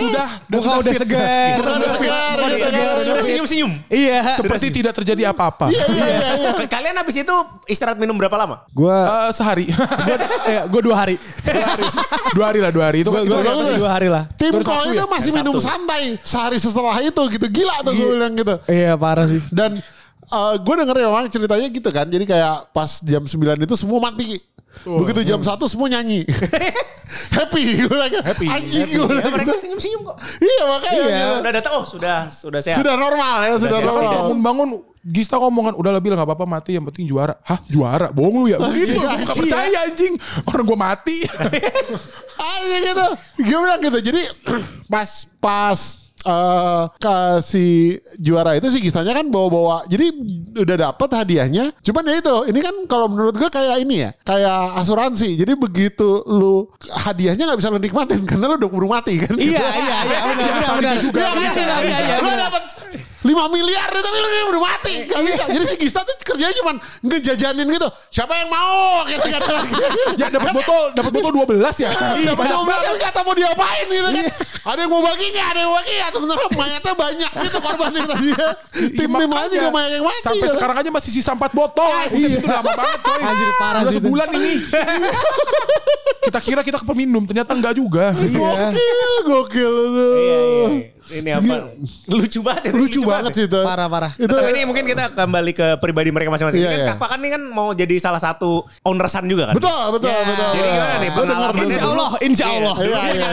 sudah, 0.00 0.26
Muka 0.48 0.70
udah 0.80 0.88
fit. 0.88 1.00
segar. 1.04 1.60
Udah 1.60 1.76
segar, 1.84 2.32
Sudah- 2.32 2.48
gitu 2.48 2.64
kan. 2.64 2.80
sudah- 2.80 3.04
Sudah 3.04 3.22
senyum-senyum. 3.22 3.72
Iya. 3.92 4.40
Seperti 4.40 4.66
tidak 4.72 4.96
terjadi 4.96 5.22
apa-apa. 5.28 5.68
Iya 5.68 5.84
iya 5.84 6.06
iya. 6.48 6.50
Kalian 6.64 6.96
habis 6.96 7.20
itu 7.20 7.34
istirahat 7.68 8.00
minum 8.00 8.16
berapa 8.16 8.32
lama? 8.34 8.64
Gue 8.72 8.88
Eh, 8.88 9.30
sehari. 9.36 9.68
gue 10.72 10.80
dua 10.80 10.96
hari. 10.96 11.20
dua 12.32 12.44
hari 12.48 12.60
lah, 12.64 12.70
dua 12.72 12.84
hari. 12.88 12.98
Itu 13.04 13.12
kan 13.12 13.20
Gue 13.22 13.36
kita- 13.36 13.52
Bagus. 13.52 13.76
dua 13.76 13.90
hari 13.92 14.08
lah. 14.08 14.24
Tim 14.40 14.52
kau 14.56 14.80
itu 14.88 14.96
ya? 14.96 15.04
masih 15.06 15.30
minum 15.30 15.54
santai 15.60 16.16
sehari 16.24 16.56
setelah 16.56 16.96
itu 17.00 17.22
gitu. 17.30 17.46
Gila 17.52 17.84
tuh 17.84 17.92
gue 17.92 18.06
bilang 18.16 18.32
gitu. 18.32 18.54
Iya 18.64 18.96
parah 18.96 19.28
sih. 19.28 19.44
Dan 19.52 19.76
gue 20.56 20.74
denger 20.78 20.96
ya 20.96 21.06
memang 21.10 21.26
ceritanya 21.28 21.66
gitu 21.68 21.88
kan. 21.90 22.06
Jadi 22.06 22.24
kayak 22.24 22.70
pas 22.70 23.02
jam 23.02 23.22
9 23.26 23.60
itu 23.60 23.74
semua 23.76 23.98
mati. 24.00 24.40
Begitu 24.86 25.20
jam 25.26 25.40
1 25.42 25.50
semua 25.68 25.88
nyanyi. 25.90 26.24
happy. 27.36 27.64
Gue 27.84 27.90
bilang, 27.90 28.10
Happy, 28.22 28.46
Anjing 28.48 28.86
happy. 28.86 28.96
gue 28.96 29.02
Ya, 29.02 29.08
bilang 29.10 29.32
mereka 29.34 29.52
gitu. 29.52 29.60
senyum-senyum 29.66 30.02
kok. 30.06 30.16
Iya 30.40 30.62
makanya. 30.64 31.02
Iya. 31.04 31.26
Sudah 31.36 31.52
datang, 31.52 31.72
oh 31.74 31.84
sudah 31.84 32.16
sudah 32.30 32.60
sehat. 32.62 32.78
Sudah 32.80 32.94
normal 32.96 33.36
ya. 33.44 33.54
Sudah. 33.58 33.78
Bahkan 33.82 34.02
normal. 34.02 34.14
bangun-bangun 34.24 34.70
Gista 35.00 35.40
ngomong 35.40 35.72
kan 35.72 35.74
udah 35.80 35.96
lebih 35.96 36.12
lah 36.12 36.20
gak 36.20 36.28
apa-apa 36.28 36.44
mati 36.44 36.76
yang 36.76 36.84
penting 36.84 37.08
juara. 37.08 37.32
Hah 37.40 37.56
juara? 37.64 38.12
Bohong 38.12 38.44
lu 38.44 38.46
ya? 38.52 38.60
Begitu 38.60 39.00
gue 39.00 39.08
gak 39.08 39.16
anjing, 39.24 39.40
percaya 39.48 39.78
anjing. 39.88 40.14
Orang 40.44 40.64
gue 40.68 40.76
mati. 40.76 41.16
Aja 42.52 42.76
gitu. 42.84 43.06
Bilang 43.40 43.80
gitu. 43.80 43.98
Jadi 44.12 44.22
pas 44.92 45.08
pas 45.40 45.80
eh 46.20 46.84
kasih 47.00 47.96
juara 48.20 48.56
itu 48.56 48.68
sih 48.68 48.80
Gistanya 48.80 49.16
kan 49.16 49.28
bawa-bawa. 49.32 49.84
Jadi 49.88 50.12
udah 50.56 50.76
dapet 50.90 51.08
hadiahnya. 51.12 51.72
Cuman 51.80 52.02
ya 52.08 52.20
itu, 52.20 52.36
ini 52.52 52.60
kan 52.60 52.74
kalau 52.84 53.06
menurut 53.08 53.34
gue 53.36 53.48
kayak 53.48 53.80
ini 53.84 54.08
ya, 54.08 54.10
kayak 54.24 54.80
asuransi. 54.80 55.36
Jadi 55.36 55.52
begitu 55.56 56.24
lu 56.28 56.68
hadiahnya 57.08 57.48
nggak 57.48 57.60
bisa 57.60 57.72
lu 57.72 57.80
nikmatin 57.80 58.22
karena 58.28 58.44
lu 58.50 58.54
udah 58.60 58.68
keburu 58.68 58.88
mati 58.88 59.16
kan. 59.20 59.32
Iya 59.36 59.68
iya 59.80 59.96
iya 60.04 60.18
benar 60.28 60.48
benar 60.52 60.72
benar. 60.76 60.94
Iya, 60.96 61.10
Iya 61.10 61.30
bisa, 61.36 61.60
iya 61.60 61.78
iya 61.84 61.98
iya. 62.04 62.16
Lu 62.20 62.28
benar. 62.28 63.09
Dapat 63.20 63.52
5 63.52 63.52
miliar 63.52 63.88
tapi 63.92 64.16
lu 64.16 64.28
udah 64.48 64.62
mati. 64.64 64.94
Gak 65.04 65.20
bisa. 65.20 65.44
Jadi 65.52 65.64
si 65.68 65.76
Gista 65.76 66.00
tuh 66.00 66.16
kerjanya 66.24 66.54
cuma 66.56 66.72
ngejajanin 67.04 67.66
gitu. 67.68 67.88
Siapa 68.08 68.32
yang 68.32 68.48
mau? 68.48 69.04
Gitu 69.04 69.20
kan. 69.20 69.40
ya 70.20 70.26
dapat 70.32 70.50
botol, 70.56 70.82
dapat 70.96 71.10
botol 71.12 71.32
12 71.44 71.84
ya. 71.84 71.90
Iya, 72.16 72.32
Banyak 72.32 72.56
mau 72.56 72.64
banget. 72.64 72.86
kan 72.88 72.94
nggak 72.96 73.12
tahu 73.12 73.24
mau 73.28 73.36
diapain 73.36 73.86
gitu 73.92 74.08
kan. 74.08 74.14
Ada 74.60 74.80
yang 74.84 74.92
mau 74.92 75.02
baginya, 75.04 75.42
ada 75.52 75.58
yang 75.60 75.68
mau 75.68 75.76
baginya. 75.80 76.06
Sebenarnya 76.10 76.48
mayatnya 76.56 76.94
banyak 76.96 77.32
gitu 77.44 77.58
korban 77.60 77.90
yang 77.92 78.08
tadi 78.08 78.26
ya. 78.32 78.48
Tim-tim 78.72 79.10
lain 79.10 79.28
Makanya, 79.28 79.52
juga 79.52 79.68
banyak 79.68 79.92
yang 79.92 80.06
mati. 80.08 80.24
Sampai 80.24 80.48
gitu. 80.48 80.54
sekarang 80.56 80.76
aja 80.80 80.90
masih 80.92 81.10
sisa 81.12 81.30
4 81.36 81.52
botol. 81.52 81.90
Buset, 82.08 82.40
itu 82.40 82.48
lama 82.48 82.72
banget 82.72 83.00
coy. 83.04 83.20
Anjir, 83.20 83.50
parah 83.60 83.80
Udah 83.84 83.94
sebulan 83.94 84.28
ini. 84.36 84.52
kita 86.30 86.38
kira 86.40 86.60
kita 86.64 86.78
kepeminum, 86.80 87.22
ternyata 87.28 87.52
enggak 87.52 87.74
juga. 87.76 88.16
Gokil, 88.16 89.12
gokil. 89.28 89.76
Aduh. 91.00 91.08
Iya, 91.10 91.20
iya. 91.20 91.20
Ini 91.20 91.30
apa? 91.32 91.54
Lucu 92.10 92.40
banget. 92.40 92.62
ya, 92.62 92.72
Lucu 92.72 93.00
banget 93.02 93.32
sih 93.32 93.44
itu. 93.48 93.60
Parah 93.60 93.88
parah. 93.88 94.12
Itu 94.14 94.28
Tapi 94.28 94.48
ini 94.52 94.60
mungkin 94.64 94.84
kita 94.84 95.04
kembali 95.12 95.52
ke 95.52 95.66
pribadi 95.80 96.10
mereka 96.12 96.28
masing-masing. 96.30 96.60
Iya, 96.60 96.68
Ini 96.68 96.76
kan 96.76 96.84
iya. 96.84 96.92
Kava 96.94 97.06
kan 97.08 97.18
ini 97.18 97.30
kan 97.32 97.42
mau 97.42 97.68
jadi 97.72 97.94
salah 97.96 98.20
satu 98.20 98.62
ownersan 98.84 99.24
juga 99.24 99.50
kan. 99.50 99.54
betul, 99.56 99.84
betul, 99.96 100.10
Ya, 100.10 100.20
betul. 100.28 100.50
jadi 100.52 100.68
gimana 100.68 100.94
nih, 101.00 101.10
dulu. 101.10 101.36
Insya 101.60 101.84
Allah, 101.88 102.10
insya 102.20 102.46
Allah. 102.46 102.74
Iya, 102.80 103.00
iya. 103.10 103.30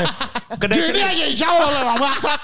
Kedai 0.56 0.80
Gini 0.80 1.01
aja 1.03 1.25
insya 1.27 1.47
Allah 1.51 1.69
memang 1.75 1.97
maksat. 1.99 2.39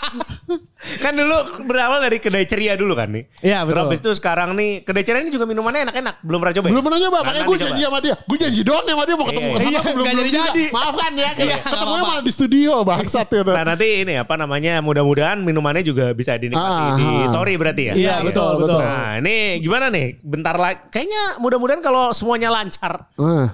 Kan 1.00 1.14
dulu 1.14 1.38
berawal 1.64 2.00
dari 2.00 2.18
kedai 2.18 2.44
ceria 2.44 2.74
dulu 2.74 2.92
kan 2.92 3.08
nih. 3.08 3.24
Iya, 3.40 3.64
betul. 3.64 3.74
Terus 3.74 3.84
habis 3.86 4.00
itu 4.00 4.12
sekarang 4.14 4.50
nih 4.54 4.82
kedai 4.82 5.02
ceria 5.02 5.22
ini 5.22 5.30
juga 5.30 5.44
minumannya 5.44 5.88
enak-enak. 5.88 6.16
Belum 6.22 6.40
pernah 6.40 6.54
coba. 6.54 6.66
ya? 6.66 6.72
Belum 6.72 6.84
pernah 6.84 7.00
nyoba, 7.00 7.14
Nah, 7.14 7.24
makanya 7.26 7.44
gue 7.44 7.56
coba. 7.56 7.66
janji 7.66 7.82
sama 7.82 8.00
dia. 8.00 8.16
Gue 8.20 8.38
janji 8.38 8.62
doang 8.62 8.84
sama 8.84 9.04
dia 9.04 9.16
mau 9.16 9.26
ketemu 9.26 9.44
Iya, 9.44 9.54
ke 9.54 9.60
sana. 9.60 9.72
iya. 9.72 9.82
belum 9.86 10.06
juga. 10.06 10.20
jadi-jadi. 10.20 10.64
Maafkan 10.70 11.12
ya. 11.14 11.30
Iya, 11.36 11.58
malah 11.74 12.20
di 12.20 12.32
studio 12.32 12.74
bangsat 12.84 13.28
gitu. 13.30 13.52
Nah 13.52 13.64
nanti 13.66 13.88
ini 14.02 14.14
apa 14.16 14.34
namanya 14.34 14.74
mudah-mudahan 14.80 15.38
minumannya 15.40 15.82
juga 15.82 16.12
bisa 16.12 16.36
dinikmati 16.36 16.84
Ah, 16.84 16.96
di 16.96 17.06
ah. 17.06 17.32
Tori 17.32 17.54
berarti 17.56 17.84
ya. 17.86 17.94
Iya, 17.94 18.16
betul, 18.22 18.52
betul. 18.60 18.80
Nah 18.80 19.18
ini 19.18 19.36
gimana 19.60 19.88
nih? 19.88 20.20
Bentar 20.20 20.56
lagi, 20.56 20.90
kayaknya 20.90 21.38
mudah-mudahan 21.38 21.80
kalau 21.80 22.12
semuanya 22.12 22.50
lancar. 22.50 23.08
Eh 23.16 23.48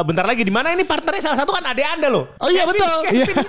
bentar 0.00 0.22
lagi 0.22 0.42
di 0.42 0.50
mana 0.50 0.70
ini 0.70 0.84
partnernya 0.84 1.22
salah 1.24 1.38
satu 1.38 1.50
kan 1.50 1.64
adek 1.66 1.82
anda 1.84 2.06
loh. 2.06 2.30
Oh 2.36 2.46
iya 2.46 2.62
Kevin, 2.62 2.78
betul. 2.78 2.98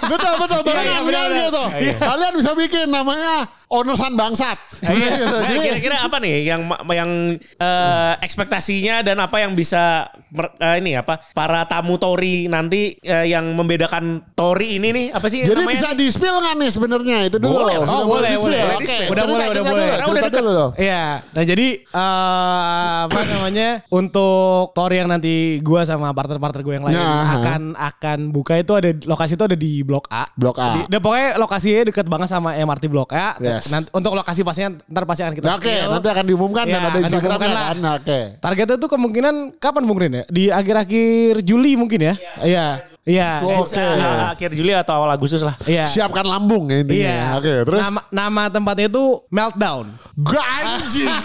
Betul 0.08 0.34
betul 0.40 0.60
Iya, 0.64 0.82
iya, 0.82 1.00
benar 1.02 1.26
benar. 1.28 1.42
gitu. 1.44 1.64
Iya. 1.78 1.96
Kalian 2.00 2.34
bisa 2.34 2.52
bikin 2.54 2.88
namanya 3.02 3.50
ownersan 3.72 4.14
bangsat. 4.14 4.58
Iya. 4.84 5.10
Gitu. 5.16 5.26
Nah, 5.32 5.48
Jadi 5.48 5.60
Kira-kira 5.62 5.98
apa 6.04 6.18
nih 6.20 6.36
yang 6.44 6.62
yang 6.92 7.12
eh, 7.40 8.14
ekspektasinya 8.20 9.02
dan 9.02 9.18
apa 9.18 9.40
yang 9.40 9.56
bisa 9.56 10.12
eh, 10.60 10.76
ini 10.78 10.94
apa 10.94 11.24
para 11.32 11.64
tamu 11.66 11.96
Tori 11.96 12.46
nanti 12.46 13.00
eh, 13.00 13.32
yang 13.32 13.56
membedakan 13.56 14.36
Tori 14.36 14.76
ini 14.76 14.90
nih 14.92 15.06
apa 15.12 15.28
sih 15.28 15.42
jadi 15.42 15.64
namanya? 15.64 15.72
bisa 15.72 15.88
di 15.94 16.08
spill 16.10 16.38
kan 16.38 16.56
nih 16.60 16.72
sebenarnya 16.72 17.18
itu 17.26 17.38
dulu. 17.40 17.56
Boleh, 17.62 17.76
Sudah 17.82 17.96
oh, 17.96 18.04
boleh, 18.06 18.30
di-spill. 18.30 18.44
boleh. 18.52 18.62
Oke. 18.74 18.84
Di-spill. 18.84 19.12
Udah 19.12 19.24
boleh, 19.24 19.46
udah 19.48 19.64
boleh. 19.64 19.86
dulu, 19.86 19.96
Karena 19.96 20.12
udah 20.12 20.32
dulu 20.34 20.52
dong. 20.52 20.72
Iya, 20.76 21.06
nah 21.32 21.44
jadi 21.44 21.68
eh, 21.88 22.98
apa 23.08 23.20
namanya 23.26 23.70
untuk 23.88 24.74
Tori 24.74 24.96
yang 24.98 25.10
nanti 25.10 25.34
gua 25.62 25.82
sama 25.84 26.12
partner-partner 26.12 26.62
gue 26.62 26.76
yang 26.76 26.86
lain 26.86 27.00
Nah. 27.02 27.40
akan 27.40 27.62
akan 27.74 28.20
buka 28.30 28.60
itu 28.60 28.74
ada 28.76 28.92
lokasi 29.08 29.34
itu 29.34 29.46
ada 29.48 29.58
di 29.58 29.82
Blok 29.82 30.06
A. 30.12 30.28
Blok 30.36 30.58
A. 30.60 30.70
Di, 30.76 30.82
dan 30.92 31.00
pokoknya 31.00 31.30
lokasinya 31.40 31.82
deket 31.88 32.06
banget 32.06 32.28
sama 32.30 32.54
MRT 32.54 32.86
Blok 32.88 33.16
A. 33.16 33.40
Yes. 33.62 33.70
Nanti, 33.70 33.88
untuk 33.94 34.12
lokasi 34.12 34.42
pastinya 34.42 34.70
ntar 34.84 35.06
pasti 35.06 35.22
akan 35.22 35.34
kita 35.38 35.46
Oke, 35.54 35.70
spill. 35.70 35.92
nanti 35.94 36.08
akan 36.10 36.26
diumumkan 36.26 36.66
dan 36.66 36.74
Ya, 36.74 36.80
ada 36.80 36.90
akan 36.90 37.02
Instagramnya 37.06 37.38
diumumkan 37.38 37.50
lah. 37.54 37.66
kan. 37.70 37.78
Oke. 37.96 38.20
Targetnya 38.42 38.76
tuh 38.76 38.90
kemungkinan 38.90 39.36
kapan 39.56 39.84
Bung 39.86 40.00
Rin 40.00 40.12
ya? 40.12 40.24
Di 40.26 40.44
akhir-akhir 40.50 41.46
Juli 41.46 41.72
mungkin 41.76 42.00
ya? 42.02 42.14
Iya. 42.42 42.68
Iya. 43.02 43.30
Oke. 43.42 43.78
Eh, 43.78 44.22
akhir 44.28 44.50
Juli 44.52 44.74
atau 44.74 44.94
awal 44.96 45.10
Agustus 45.12 45.42
lah. 45.42 45.54
Iya. 45.64 45.86
Siapkan 45.86 46.22
lambung 46.22 46.66
ya 46.68 46.82
intinya. 46.82 47.02
Iya. 47.02 47.22
Oke, 47.38 47.54
terus 47.66 47.82
nama, 47.84 48.02
nama 48.10 48.44
tempatnya 48.48 48.88
itu 48.88 49.04
Meltdown. 49.30 49.86
gak 50.18 50.48
anjing. 50.60 51.10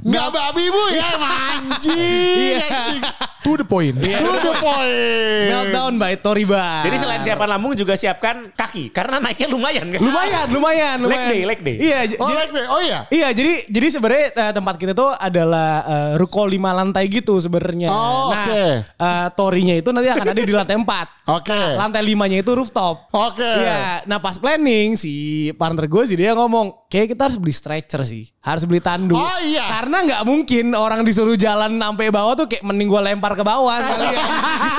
Gak 0.00 0.32
babi 0.32 0.64
bu 0.66 0.84
ya 0.90 1.08
anjing. 1.52 2.36
Iya. 2.40 2.64
Anjing. 2.64 3.00
To 3.40 3.56
the 3.56 3.64
point. 3.64 3.96
To 3.96 4.04
the 4.38 4.54
point. 4.54 5.48
Meltdown 5.48 5.92
by 5.96 6.12
Tori 6.14 6.44
Bar. 6.44 6.84
Jadi 6.84 6.96
selain 6.96 7.20
siapkan 7.20 7.48
lambung 7.48 7.72
juga 7.72 7.94
siapkan 7.94 8.52
kaki 8.52 8.88
karena 8.90 9.16
naiknya 9.18 9.48
lumayan 9.48 9.86
kan. 9.88 9.98
lumayan, 9.98 10.46
lumayan, 10.50 10.96
Leg 10.98 11.04
lumayan. 11.06 11.28
day, 11.28 11.42
leg 11.44 11.60
day. 11.60 11.76
Iya, 11.78 11.98
Oh, 12.16 12.28
jadi- 12.28 12.36
like 12.38 12.52
deh. 12.52 12.66
Oh 12.66 12.80
iya. 12.80 12.98
Iya, 13.08 13.28
jadi 13.32 13.52
jadi 13.66 13.86
sebenarnya 13.90 14.26
eh, 14.30 14.52
tempat 14.52 14.74
kita 14.76 14.92
tuh 14.92 15.10
adalah 15.10 15.70
eh, 15.82 16.10
ruko 16.16 16.44
lima 16.44 16.70
lantai 16.70 17.08
gitu 17.08 17.36
sebenarnya. 17.36 17.88
Oh, 17.88 18.28
nah, 18.28 18.44
oke. 18.44 18.64
eh, 18.84 19.26
torinya 19.32 19.74
itu 19.74 19.88
nanti 19.88 20.08
akan 20.08 20.26
ada 20.26 20.40
di 20.40 20.52
lantai 20.52 20.76
empat. 20.76 21.08
Oke. 21.30 21.60
Lantai 21.76 22.02
limanya 22.02 22.36
itu 22.36 22.52
rooftop. 22.52 23.08
Oke. 23.10 23.40
Iya, 23.40 24.04
nah 24.04 24.18
pas 24.18 24.36
planning 24.36 24.94
si 24.94 25.12
partner 25.54 25.86
gue 25.86 26.02
sih 26.04 26.14
dia 26.14 26.34
ngomong, 26.34 26.90
kayak 26.90 27.14
kita 27.14 27.22
harus 27.24 27.38
beli 27.38 27.54
stretcher 27.54 28.02
sih, 28.02 28.28
harus 28.40 28.66
beli 28.66 28.82
tandu. 28.82 29.14
Oh, 29.14 29.38
iya. 29.40 29.62
Karena 29.64 30.02
nggak 30.02 30.22
mungkin 30.24 30.74
orang 30.74 31.00
disuruh 31.02 31.34
jalan 31.34 31.78
sampai 31.78 32.10
bawah 32.10 32.34
tuh 32.34 32.44
kayak 32.44 32.60
mending 32.62 32.86
gue 32.86 33.00
lempar 33.00 33.29
lempar 33.30 33.38
ke 33.38 33.44
bawah 33.46 33.76
sekalian. 33.78 34.28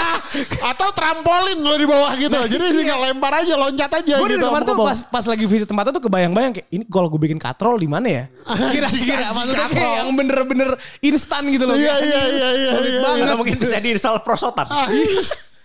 Atau 0.71 0.87
trampolin 0.91 1.59
lo 1.63 1.75
di 1.79 1.87
bawah 1.87 2.11
gitu. 2.19 2.39
Jadi 2.51 2.65
tinggal 2.75 2.99
lempar 2.99 3.31
aja, 3.39 3.55
loncat 3.55 3.91
aja 4.03 4.13
Gue 4.19 4.27
di 4.27 4.35
gitu. 4.35 4.47
sama 4.47 4.59
tuh 4.67 4.75
pas, 4.75 4.99
pas 5.07 5.25
lagi 5.27 5.45
visit 5.47 5.67
tempatnya 5.67 5.95
tuh 5.95 6.03
kebayang-bayang 6.03 6.51
kayak 6.59 6.67
ini 6.71 6.83
kalau 6.91 7.07
gue 7.07 7.19
bikin 7.19 7.39
katrol 7.39 7.79
di 7.79 7.87
mana 7.87 8.07
ya? 8.07 8.23
Kira-kira 8.75 9.31
maksudnya 9.31 9.67
katrol. 9.67 9.79
kayak 9.79 9.91
yang 10.03 10.11
bener-bener 10.11 10.69
instan 10.99 11.43
gitu 11.47 11.63
loh. 11.63 11.75
Iya, 11.79 11.95
iya, 12.03 12.21
iya, 12.27 12.49
iya, 12.51 12.73
iya, 12.75 12.99
banget. 12.99 13.25
Atau 13.31 13.37
mungkin 13.39 13.55
bisa 13.55 13.77
diinstal 13.79 14.19
prosotan. 14.19 14.67
Ah, 14.67 14.87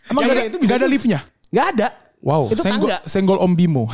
Emang 0.07 0.23
Jangan, 0.23 0.39
gak 0.39 0.39
ada, 0.39 0.47
itu 0.47 0.59
bisa 0.63 0.71
nggak 0.71 0.79
ada 0.79 0.87
liftnya? 0.87 1.21
Gak 1.51 1.67
ada. 1.75 1.89
Wow, 2.23 2.47
Itu 2.51 2.63
senggol, 2.63 2.91
tangga. 2.91 2.99
senggol 3.07 3.39
Om 3.43 3.53
Bimo. 3.59 3.85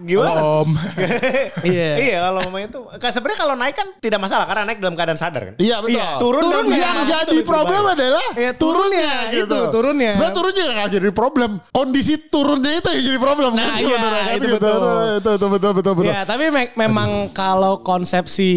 Gimana? 0.00 0.40
om. 0.40 0.70
Iya. 1.68 1.90
Iya 1.98 2.16
kalau 2.22 2.40
mamanya 2.44 2.66
itu 2.68 2.80
kan 2.92 3.10
sebenarnya 3.10 3.38
kalau 3.38 3.54
naik 3.54 3.74
kan 3.74 3.88
tidak 3.98 4.18
masalah 4.18 4.44
karena 4.44 4.62
naik 4.64 4.78
dalam 4.78 4.94
keadaan 4.94 5.16
sadar 5.16 5.42
kan. 5.44 5.54
Iya 5.56 5.76
betul. 5.78 5.92
Iya, 5.92 6.06
turun 6.16 6.40
Turun 6.40 6.66
yang 6.70 6.96
jadi 7.04 7.38
problem 7.42 7.82
adalah 7.84 8.24
Iya, 8.32 8.50
turunnya, 8.54 9.10
turunnya, 9.10 9.10
gitu. 9.34 9.58
itu, 9.58 9.58
turunnya. 9.70 10.10
Sebenarnya 10.10 10.34
turunnya 10.34 10.64
nggak 10.72 10.90
jadi 10.92 11.08
problem. 11.10 11.50
Kondisi 11.68 12.14
turunnya 12.24 12.72
itu 12.74 12.88
yang 12.90 13.04
jadi 13.04 13.18
problem 13.18 13.50
Nah, 13.52 13.64
kan 13.64 13.74
iya, 13.74 13.86
sebenarnya 13.88 14.22
kan 14.22 14.34
itu 14.34 14.46
gitu. 14.46 14.54
betul. 14.56 14.80
Itu, 15.18 15.30
itu 15.34 15.46
betul 15.48 15.70
betul 15.74 15.92
betul. 15.94 16.10
Ya, 16.10 16.20
tapi 16.22 16.44
me- 16.48 16.74
memang 16.76 17.08
kalau 17.30 17.80
konsepsi 17.80 18.50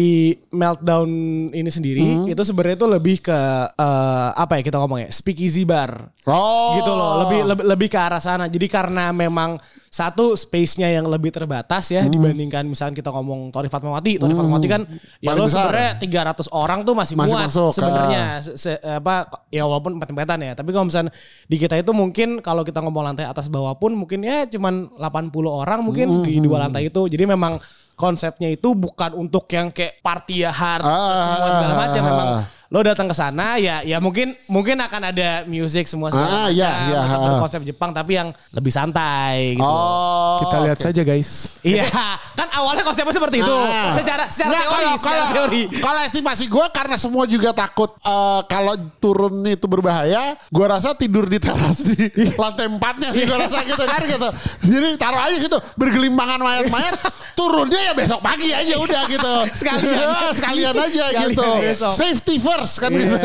meltdown 0.50 1.10
ini 1.50 1.68
sendiri 1.68 2.00
Hmm. 2.02 2.26
itu 2.26 2.42
sebenarnya 2.42 2.76
itu 2.76 2.88
lebih 2.88 3.16
ke 3.20 3.38
eh, 3.72 4.28
apa 4.32 4.58
ya 4.58 4.62
kita 4.62 4.76
ngomongnya 4.76 5.08
speakeasy 5.08 5.64
bar. 5.64 6.12
Oh. 6.22 6.78
gitu 6.78 6.86
loh 6.88 7.10
lebih 7.20 7.40
lebih 7.42 7.64
lebih 7.66 7.88
ke 7.88 7.98
arah 7.98 8.22
sana 8.22 8.46
jadi 8.46 8.70
karena 8.70 9.10
memang 9.10 9.58
satu 9.90 10.32
space-nya 10.32 10.86
yang 10.88 11.04
lebih 11.04 11.31
terbatas 11.32 11.88
ya 11.88 12.04
dibandingkan 12.04 12.62
misalnya 12.62 12.92
kita 12.92 13.08
ngomong 13.08 13.48
Tori 13.48 13.66
Fatmawati. 13.66 14.20
Tori 14.20 14.30
Fatmawati 14.30 14.68
kan 14.68 14.82
ya 15.18 15.32
Paling 15.32 15.38
lo 15.38 15.44
besar. 15.48 15.66
sebenarnya 15.66 15.90
300 15.98 16.52
orang 16.52 16.78
tuh 16.82 16.94
masih, 16.94 17.14
Masih 17.16 17.32
muat 17.32 17.48
sebenarnya. 17.72 18.24
Se- 18.38 18.54
se- 18.54 18.78
apa 18.78 19.14
ya 19.48 19.64
walaupun 19.64 19.96
empet-empetan 19.96 20.38
ya 20.38 20.52
tapi 20.52 20.70
kalau 20.70 20.84
misalnya 20.84 21.10
di 21.44 21.56
kita 21.56 21.74
itu 21.74 21.90
mungkin 21.90 22.38
kalau 22.38 22.60
kita 22.60 22.78
ngomong 22.78 23.02
lantai 23.02 23.24
atas 23.24 23.48
bawah 23.48 23.72
pun 23.72 23.96
mungkin 23.96 24.20
ya 24.20 24.44
cuman 24.44 24.92
80 24.94 25.32
orang 25.48 25.80
mungkin 25.80 26.20
di 26.20 26.38
dua 26.38 26.62
lantai 26.62 26.86
itu. 26.86 27.08
Jadi 27.08 27.24
memang 27.24 27.56
konsepnya 27.92 28.48
itu 28.48 28.72
bukan 28.72 29.14
untuk 29.14 29.46
yang 29.48 29.68
kayak 29.68 30.00
party 30.00 30.42
ya 30.42 30.50
hard 30.50 30.82
Ah, 30.82 31.16
semua 31.22 31.48
segala 31.52 31.74
macam. 31.78 31.98
Ah, 31.98 32.06
memang 32.06 32.28
ah. 32.34 32.42
Lo 32.72 32.80
datang 32.80 33.04
ke 33.04 33.12
sana 33.12 33.60
ya 33.60 33.84
ya 33.84 34.00
mungkin 34.00 34.32
mungkin 34.48 34.80
akan 34.80 35.12
ada 35.12 35.44
music 35.44 35.84
semua 35.84 36.08
segala 36.08 36.32
Ah, 36.32 36.48
iya, 36.48 36.88
iya, 36.88 37.00
tetap 37.04 37.20
ah. 37.20 37.28
berkonsep 37.36 37.60
Jepang 37.68 37.90
tapi 37.92 38.16
yang 38.16 38.32
lebih 38.56 38.72
santai 38.72 39.60
gitu. 39.60 39.68
Oh. 39.68 40.40
Kita 40.40 40.56
lihat 40.64 40.78
oke. 40.80 40.86
saja 40.88 41.02
guys. 41.04 41.60
Iya, 41.60 41.84
kan 42.40 42.48
awalnya 42.56 42.80
konsepnya 42.80 43.12
seperti 43.12 43.44
itu. 43.44 43.52
Ah. 43.52 43.92
Secara 43.92 44.24
secara 44.32 44.48
Nggak, 44.48 44.64
teori, 44.64 44.72
kalau, 44.72 44.96
secara 44.96 45.12
kalau, 45.12 45.34
teori. 45.36 45.62
kalau 45.84 46.00
estimasi 46.08 46.44
gue 46.48 46.66
karena 46.72 46.96
semua 46.96 47.24
juga 47.28 47.50
takut 47.52 47.92
eh, 47.92 48.40
kalau 48.48 48.74
turun 48.96 49.44
itu 49.44 49.66
berbahaya, 49.68 50.40
gue 50.48 50.66
rasa 50.66 50.96
tidur 50.96 51.28
di 51.28 51.36
teras 51.36 51.84
di 51.84 52.08
lantai 52.40 52.72
empatnya 52.72 53.12
sih 53.12 53.28
gue 53.28 53.36
rasa 53.36 53.60
gitu 53.68 53.84
kan 53.84 54.00
gitu. 54.08 54.28
Jadi 54.64 54.88
taruh 54.96 55.20
aja 55.20 55.36
gitu 55.36 55.58
bergelimpangan 55.76 56.40
mayat-mayat, 56.40 56.96
turunnya 57.38 57.80
ya 57.84 57.92
besok 57.92 58.24
pagi 58.24 58.48
aja 58.48 58.80
udah 58.80 59.02
gitu. 59.12 59.34
Sekalian. 59.52 60.32
sekalian 60.32 60.72
aja 60.72 61.04
Sekalian 61.12 61.28
gitu. 61.36 61.48
besok. 61.60 61.92
Safety 61.92 62.40
first 62.40 62.61
kan 62.78 62.90
gitu. 62.94 63.16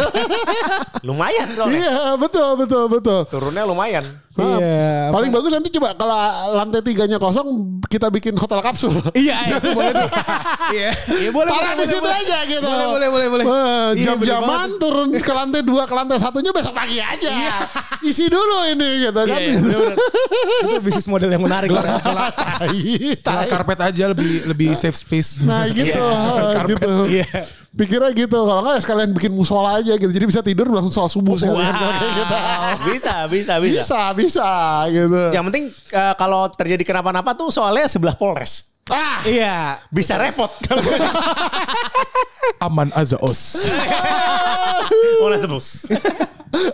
Lumayan 1.07 1.47
soalnya. 1.53 1.79
Iya 1.79 1.99
betul 2.19 2.49
betul 2.59 2.83
betul. 2.89 3.19
Turunnya 3.29 3.63
lumayan. 3.63 4.05
Hah, 4.37 4.57
Iya, 4.57 5.09
paling 5.09 5.29
bagus 5.29 5.49
nanti 5.49 5.69
coba 5.71 5.93
kalau 5.93 6.13
lantai 6.53 6.79
tiganya 6.79 7.17
kosong 7.17 7.47
kita 7.85 8.07
bikin 8.07 8.33
hotel 8.33 8.61
kapsul. 8.61 8.93
Iya, 9.11 9.33
iya, 9.43 9.57
boleh. 9.77 9.93
Iya, 10.69 10.89
iya 11.17 11.29
boleh. 11.31 11.49
Taruh 11.49 11.63
boleh, 11.67 11.73
di 11.75 11.85
situ 11.87 11.99
boleh. 11.99 12.21
aja 12.21 12.37
gitu. 12.45 12.61
Boleh, 12.63 12.87
boleh, 12.87 13.07
boleh, 13.09 13.27
boleh. 13.27 13.45
Iya, 13.93 14.05
Jam-jaman 14.07 14.45
banget. 14.47 14.77
turun 14.77 15.07
ke 15.11 15.31
lantai 15.31 15.61
dua 15.61 15.83
ke 15.83 15.93
lantai 15.93 16.17
satunya 16.17 16.51
besok 16.51 16.71
pagi 16.71 16.97
aja. 16.97 17.29
Isi 17.99 18.25
dulu 18.27 18.57
ini 18.69 18.89
gitu 19.03 19.19
Iya, 19.19 19.25
kan. 19.25 19.39
iya, 19.39 19.57
bener-bener. 19.57 19.95
Itu 20.61 20.81
bisnis 20.81 21.07
model 21.07 21.29
yang 21.29 21.41
menarik. 21.41 21.69
Tai, 22.47 22.69
Kalau 23.17 23.43
karpet 23.47 23.79
aja 23.83 24.03
lebih 24.07 24.31
lebih 24.45 24.69
safe 24.73 24.95
space. 24.95 25.41
Nah 25.41 25.65
gitu, 25.67 25.97
gitu. 26.67 26.93
Iya. 27.09 27.25
Pikirnya 27.71 28.09
gitu, 28.09 28.39
kalau 28.41 28.65
nggak 28.65 28.81
sekalian 28.81 29.13
bikin 29.13 29.29
musola 29.29 29.77
aja 29.77 29.93
gitu. 29.93 30.09
Jadi 30.09 30.25
bisa 30.25 30.41
tidur 30.41 30.65
langsung 30.67 30.89
sholat 30.91 31.11
subuh 31.11 31.35
sekalian 31.37 31.69
Wow. 31.69 31.91
kayak 31.93 32.13
gitu. 32.15 32.35
Bisa, 32.89 33.13
bisa, 33.27 33.53
bisa. 33.57 33.77
Bisa, 33.77 33.99
bisa 34.13 34.26
gitu. 34.89 35.21
Yang 35.31 35.43
penting 35.47 35.63
eh, 35.93 36.13
kalau 36.15 36.49
terjadi 36.49 36.83
kenapa-napa 36.83 37.31
tuh 37.33 37.47
soalnya 37.47 37.87
sebelah 37.87 38.13
Polres. 38.13 38.75
Ah, 38.87 39.19
Iya. 39.23 39.79
Bisa 39.87 40.15
repot. 40.15 40.47
Aman 42.63 42.91
Azaos. 42.91 43.55
Polres 45.19 45.39
tebus. 45.41 45.67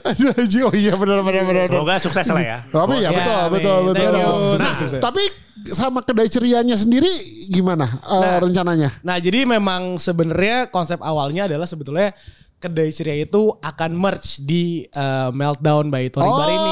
aduh 0.06 0.32
Haji, 0.32 0.58
oh 0.64 0.72
iya 0.72 0.94
benar 0.94 1.20
benar 1.22 1.44
benar. 1.44 1.66
Semoga 1.66 1.96
sukses 1.98 2.26
lah 2.30 2.40
ya. 2.40 2.58
Tapi 2.64 3.02
ya 3.02 3.04
Ya, 3.04 3.10
betul, 3.12 3.36
amin. 3.36 3.52
betul, 3.52 3.78
betul. 3.90 4.12
Nah, 4.56 4.74
Sukses. 4.78 5.02
tapi 5.02 5.24
sama 5.66 6.00
kedai 6.00 6.30
cerianya 6.30 6.78
sendiri 6.78 7.10
gimana 7.50 7.90
eh, 7.90 8.38
rencananya? 8.40 8.94
Nah, 9.02 9.18
jadi 9.18 9.44
memang 9.44 9.98
sebenarnya 9.98 10.70
konsep 10.70 11.02
awalnya 11.02 11.50
adalah 11.50 11.66
sebetulnya 11.66 12.14
kedai 12.60 12.96
ceria 12.96 13.20
itu 13.20 13.52
akan 13.60 13.92
merge 13.92 14.40
di 14.40 14.86
eh, 14.86 15.30
Meltdown 15.34 15.90
by 15.90 16.08
Tori 16.08 16.24
Bar 16.24 16.48
ini 16.48 16.72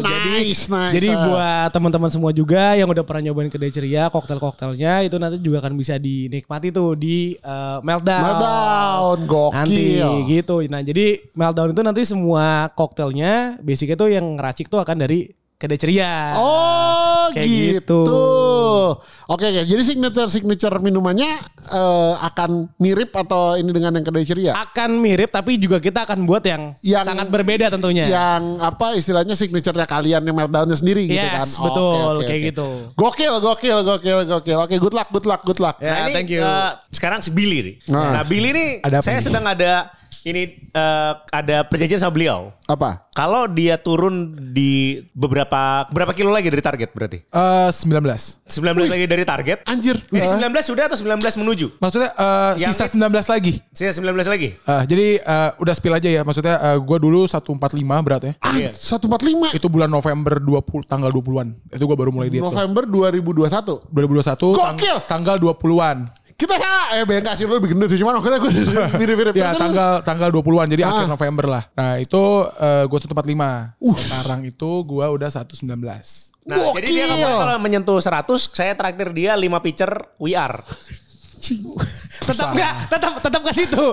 gitu. 0.00 0.10
jadi 0.10 0.30
nice, 0.40 0.64
nice. 0.72 0.94
jadi 0.96 1.08
buat 1.14 1.68
teman-teman 1.70 2.10
semua 2.10 2.30
juga 2.34 2.74
yang 2.74 2.88
udah 2.90 3.04
pernah 3.06 3.30
nyobain 3.30 3.50
kedai 3.52 3.70
ceria, 3.70 4.08
koktel-koktelnya 4.08 5.06
itu 5.06 5.16
nanti 5.20 5.38
juga 5.38 5.62
akan 5.62 5.74
bisa 5.78 6.00
dinikmati 6.00 6.74
tuh 6.74 6.96
di 6.98 7.36
eh, 7.36 7.78
Meltdown. 7.84 8.22
Meltdown, 8.24 9.18
Nanti 9.54 10.00
gokil. 10.00 10.10
gitu. 10.30 10.56
Nah, 10.66 10.80
jadi 10.82 11.06
Meltdown 11.36 11.70
itu 11.70 11.82
nanti 11.84 12.02
semua 12.02 12.72
koktelnya 12.72 13.58
basicnya 13.60 13.96
tuh 13.98 14.10
yang 14.10 14.38
ngeracik 14.38 14.66
tuh 14.66 14.80
akan 14.82 14.96
dari 15.04 15.30
kedai 15.54 15.78
ceria. 15.78 16.34
Oh 16.34 17.30
Kayak 17.32 17.48
gitu. 17.48 17.78
gitu. 17.80 18.02
Oke, 19.24 19.48
oke. 19.48 19.62
Jadi 19.64 19.82
signature 19.82 20.28
signature 20.28 20.76
minumannya 20.76 21.40
eh, 21.66 22.14
akan 22.20 22.68
mirip 22.76 23.08
atau 23.10 23.56
ini 23.56 23.72
dengan 23.72 23.90
yang 23.92 24.04
kedai 24.04 24.22
ceria? 24.22 24.52
Akan 24.54 25.00
mirip 25.00 25.32
tapi 25.32 25.56
juga 25.56 25.80
kita 25.80 26.04
akan 26.04 26.28
buat 26.28 26.44
yang, 26.44 26.76
Yang- 26.78 27.06
sangat 27.08 27.32
berbeda 27.32 27.72
tentunya. 27.72 28.04
Yang 28.04 28.42
apa 28.60 28.92
istilahnya 28.94 29.32
signaturenya 29.32 29.88
kalian 29.88 30.20
yang 30.20 30.36
meltdownnya 30.36 30.76
sendiri 30.76 31.08
gitu 31.08 31.24
kan? 31.24 31.40
Yes, 31.40 31.56
betul 31.56 32.12
oke, 32.20 32.28
kayak 32.28 32.40
oke. 32.40 32.48
gitu. 32.52 32.68
Gokil, 32.94 33.34
gokil, 33.40 33.78
gokil, 33.82 34.18
gokil. 34.28 34.58
Oke, 34.60 34.76
good 34.76 34.92
luck, 34.92 35.08
good 35.08 35.24
luck, 35.24 35.40
good 35.42 35.58
luck. 35.58 35.76
Ya, 35.80 35.88
Nah, 35.88 35.98
ini, 36.04 36.14
thank 36.14 36.28
you. 36.28 36.44
eh, 36.44 36.70
sekarang 36.92 37.24
si 37.24 37.32
Billy 37.32 37.58
nih. 37.64 37.74
Nah. 37.88 38.20
Nah, 38.20 38.24
Billy 38.28 38.50
nih 38.52 38.68
Ada 38.84 39.00
saya 39.00 39.16
nih? 39.16 39.24
sedang 39.24 39.44
ada 39.48 39.88
ini 40.24 40.42
eh, 40.66 41.12
ada 41.30 41.56
perjanjian 41.62 42.00
sama 42.00 42.12
beliau. 42.12 42.48
Apa? 42.64 43.12
Kalau 43.12 43.44
dia 43.44 43.76
turun 43.76 44.24
di 44.50 44.96
beberapa 45.12 45.84
berapa 45.86 46.10
kilo 46.10 46.28
lagi 46.28 46.48
dari 46.48 46.58
target 46.58 46.90
berarti? 46.90 47.20
Eh 47.22 47.68
19. 47.70 48.00
19 48.42 48.48
lagi 48.88 49.04
dari 49.04 49.22
target. 49.22 49.58
Anjir. 49.64 50.00
Ini 50.08 50.18
Eh, 50.18 50.28
19 50.40 50.48
sudah 50.64 50.84
atau 50.86 50.96
19 50.96 51.20
menuju? 51.36 51.76
Maksudnya 51.76 52.10
eh, 52.10 52.52
Yang 52.58 52.72
sisa 52.72 52.84
it- 52.86 52.96
19 52.96 53.28
lagi. 53.28 53.52
Saya 53.70 53.92
19 53.92 54.24
lagi. 54.26 54.48
Eh, 54.56 54.82
jadi 54.86 55.06
eh, 55.18 55.50
udah 55.58 55.74
spill 55.74 55.92
aja 55.92 56.08
ya. 56.08 56.22
Maksudnya 56.22 56.56
eh, 56.58 56.78
gue 56.78 56.98
dulu 56.98 57.20
145 57.24 57.60
beratnya. 58.00 58.32
Ah, 58.40 58.56
Iya. 58.56 58.72
145 58.72 59.52
Itu 59.52 59.68
bulan 59.68 59.88
November 59.88 60.40
20 60.40 60.82
tanggal 60.84 61.10
20-an. 61.10 61.52
Itu 61.68 61.84
gue 61.84 61.96
baru 61.96 62.10
mulai 62.10 62.28
diet 62.28 62.40
tuh. 62.40 62.48
November 62.48 62.88
2021. 62.88 63.92
2021 63.92 64.24
tang- 64.56 64.74
Gokil. 64.74 64.96
tanggal 65.04 65.36
20-an. 65.36 65.98
Kita 66.34 66.58
sama, 66.58 66.98
eh 66.98 67.06
beda 67.06 67.30
sih 67.32 67.46
lu 67.46 67.54
lebih 67.56 67.72
gendut 67.72 67.86
sih, 67.86 67.96
cuman 67.96 68.18
waktu 68.18 68.34
itu 68.34 68.38
gue 68.42 68.52
mirip-mirip. 68.98 69.34
Ya 69.34 69.54
tanggal 69.54 70.02
tanggal 70.02 70.28
20-an 70.28 70.66
jadi 70.66 70.82
Ah. 70.82 70.90
akhir 70.90 71.06
November 71.06 71.44
lah. 71.46 71.62
Nah, 71.72 71.94
itu 71.96 72.18
uh, 72.44 72.84
gue 72.84 72.98
145. 72.98 73.78
Sekarang 73.94 74.40
itu 74.42 74.70
gue 74.82 75.06
udah 75.06 75.28
119. 75.30 75.62
Nah, 76.44 76.56
jadi 76.74 76.86
dia 76.90 77.06
kalau 77.08 77.56
menyentuh 77.56 78.02
100, 78.02 78.50
saya 78.50 78.74
traktir 78.74 79.14
dia 79.14 79.32
5 79.32 79.62
pitcher 79.62 80.10
WR. 81.52 81.76
tetap 82.24 82.48
enggak, 82.56 82.72
tetap 82.88 83.12
tetap 83.20 83.42
ke 83.44 83.52
situ. 83.52 83.84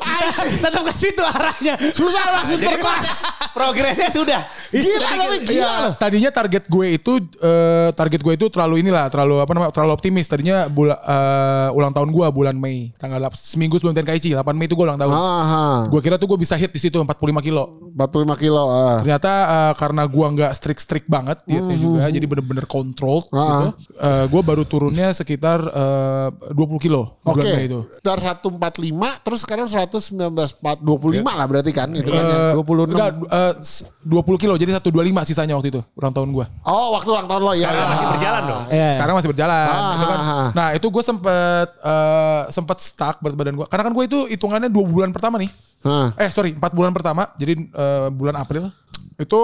tetap 0.64 0.82
ke 0.88 0.94
situ 0.96 1.24
arahnya. 1.24 1.74
Susah 1.92 2.26
langsung 2.40 2.60
terkelas. 2.62 3.08
progresnya 3.52 4.08
sudah. 4.08 4.48
Gila 4.72 5.10
tapi 5.12 5.38
gila. 5.44 5.52
Iya, 5.52 5.74
tadinya 6.00 6.32
target 6.32 6.64
gue 6.72 6.88
itu 6.96 7.14
eh, 7.44 7.90
target 7.92 8.22
gue 8.24 8.34
itu 8.40 8.46
terlalu 8.48 8.86
inilah, 8.86 9.12
terlalu 9.12 9.44
apa 9.44 9.52
namanya? 9.52 9.72
terlalu 9.76 9.92
optimis. 10.00 10.26
Tadinya 10.32 10.72
bula, 10.72 10.96
eh, 10.96 11.70
ulang 11.76 11.92
tahun 11.92 12.10
gue 12.10 12.26
bulan 12.32 12.56
Mei, 12.56 12.96
tanggal 12.96 13.28
seminggu 13.36 13.76
sebelum 13.76 13.92
Tenkaichi, 13.92 14.32
8 14.32 14.56
Mei 14.56 14.72
itu 14.72 14.76
gue 14.80 14.86
ulang 14.88 15.00
tahun. 15.00 15.12
Aha. 15.12 15.92
Gue 15.92 16.00
kira 16.00 16.16
tuh 16.16 16.32
gue 16.32 16.40
bisa 16.40 16.56
hit 16.56 16.72
di 16.72 16.80
situ 16.80 16.96
45 16.96 17.44
kilo. 17.44 17.92
45 17.96 18.40
kilo. 18.40 18.64
ah. 18.72 19.00
Ternyata 19.04 19.32
eh, 19.32 19.74
karena 19.76 20.04
gua 20.08 20.28
nggak 20.32 20.52
strict-strict 20.56 21.08
banget 21.12 21.38
dietnya 21.44 21.78
juga, 21.78 22.08
jadi 22.08 22.26
bener-bener 22.26 22.66
control 22.68 23.28
gitu. 23.28 23.36
Ah. 23.36 23.72
Eh, 24.00 24.26
gua 24.32 24.42
baru 24.42 24.64
turunnya 24.64 25.12
sekitar 25.12 25.60
eh, 25.68 26.28
20 26.56 26.80
kilo 26.80 27.20
Oke. 27.28 27.41
Bulan 27.44 27.56
Mei 27.56 27.66
itu. 27.66 27.80
Dari 28.00 28.22
145 28.22 28.82
terus 29.20 29.40
sekarang 29.42 29.66
119 29.66 30.14
4, 30.32 30.78
25 30.80 31.32
lah 31.32 31.46
berarti 31.46 31.72
kan 31.72 31.90
itu 31.92 32.08
kan 32.08 32.24
Eh, 32.24 32.54
26. 32.54 32.92
enggak, 32.92 33.10
eh, 33.26 33.54
s- 33.60 33.84
20 34.00 34.38
kilo 34.38 34.54
jadi 34.56 34.72
125 34.74 34.92
sisanya 35.24 35.54
waktu 35.54 35.70
itu 35.70 35.82
ulang 35.94 36.10
tahun 36.10 36.30
gua. 36.30 36.46
Oh, 36.64 36.94
waktu 36.94 37.10
ulang 37.10 37.26
tahun 37.26 37.42
lo 37.42 37.54
ya. 37.54 37.70
Masih 37.88 38.08
berjalan 38.10 38.42
dong. 38.44 38.64
Iya. 38.68 38.90
Sekarang 38.92 39.16
masih 39.16 39.30
berjalan. 39.30 39.66
Ah, 39.68 39.92
itu 39.92 40.06
kan. 40.06 40.20
ah, 40.20 40.32
ah. 40.32 40.50
Nah 40.52 40.68
itu 40.72 40.88
gue 40.88 41.04
sempet 41.04 41.68
eh, 41.76 42.42
sempet 42.50 42.78
stuck 42.78 43.18
berat 43.18 43.36
badan 43.36 43.56
gue. 43.56 43.68
Karena 43.68 43.84
kan 43.84 43.94
gue 43.94 44.06
itu 44.06 44.20
hitungannya 44.28 44.68
dua 44.68 44.86
bulan 44.86 45.10
pertama 45.10 45.38
nih. 45.38 45.50
Hah. 45.82 46.14
Eh 46.16 46.30
sorry 46.30 46.52
4 46.52 46.62
bulan 46.72 46.92
pertama. 46.92 47.26
Jadi 47.36 47.54
eh, 47.58 48.08
bulan 48.10 48.36
April. 48.36 48.70
Itu 49.16 49.40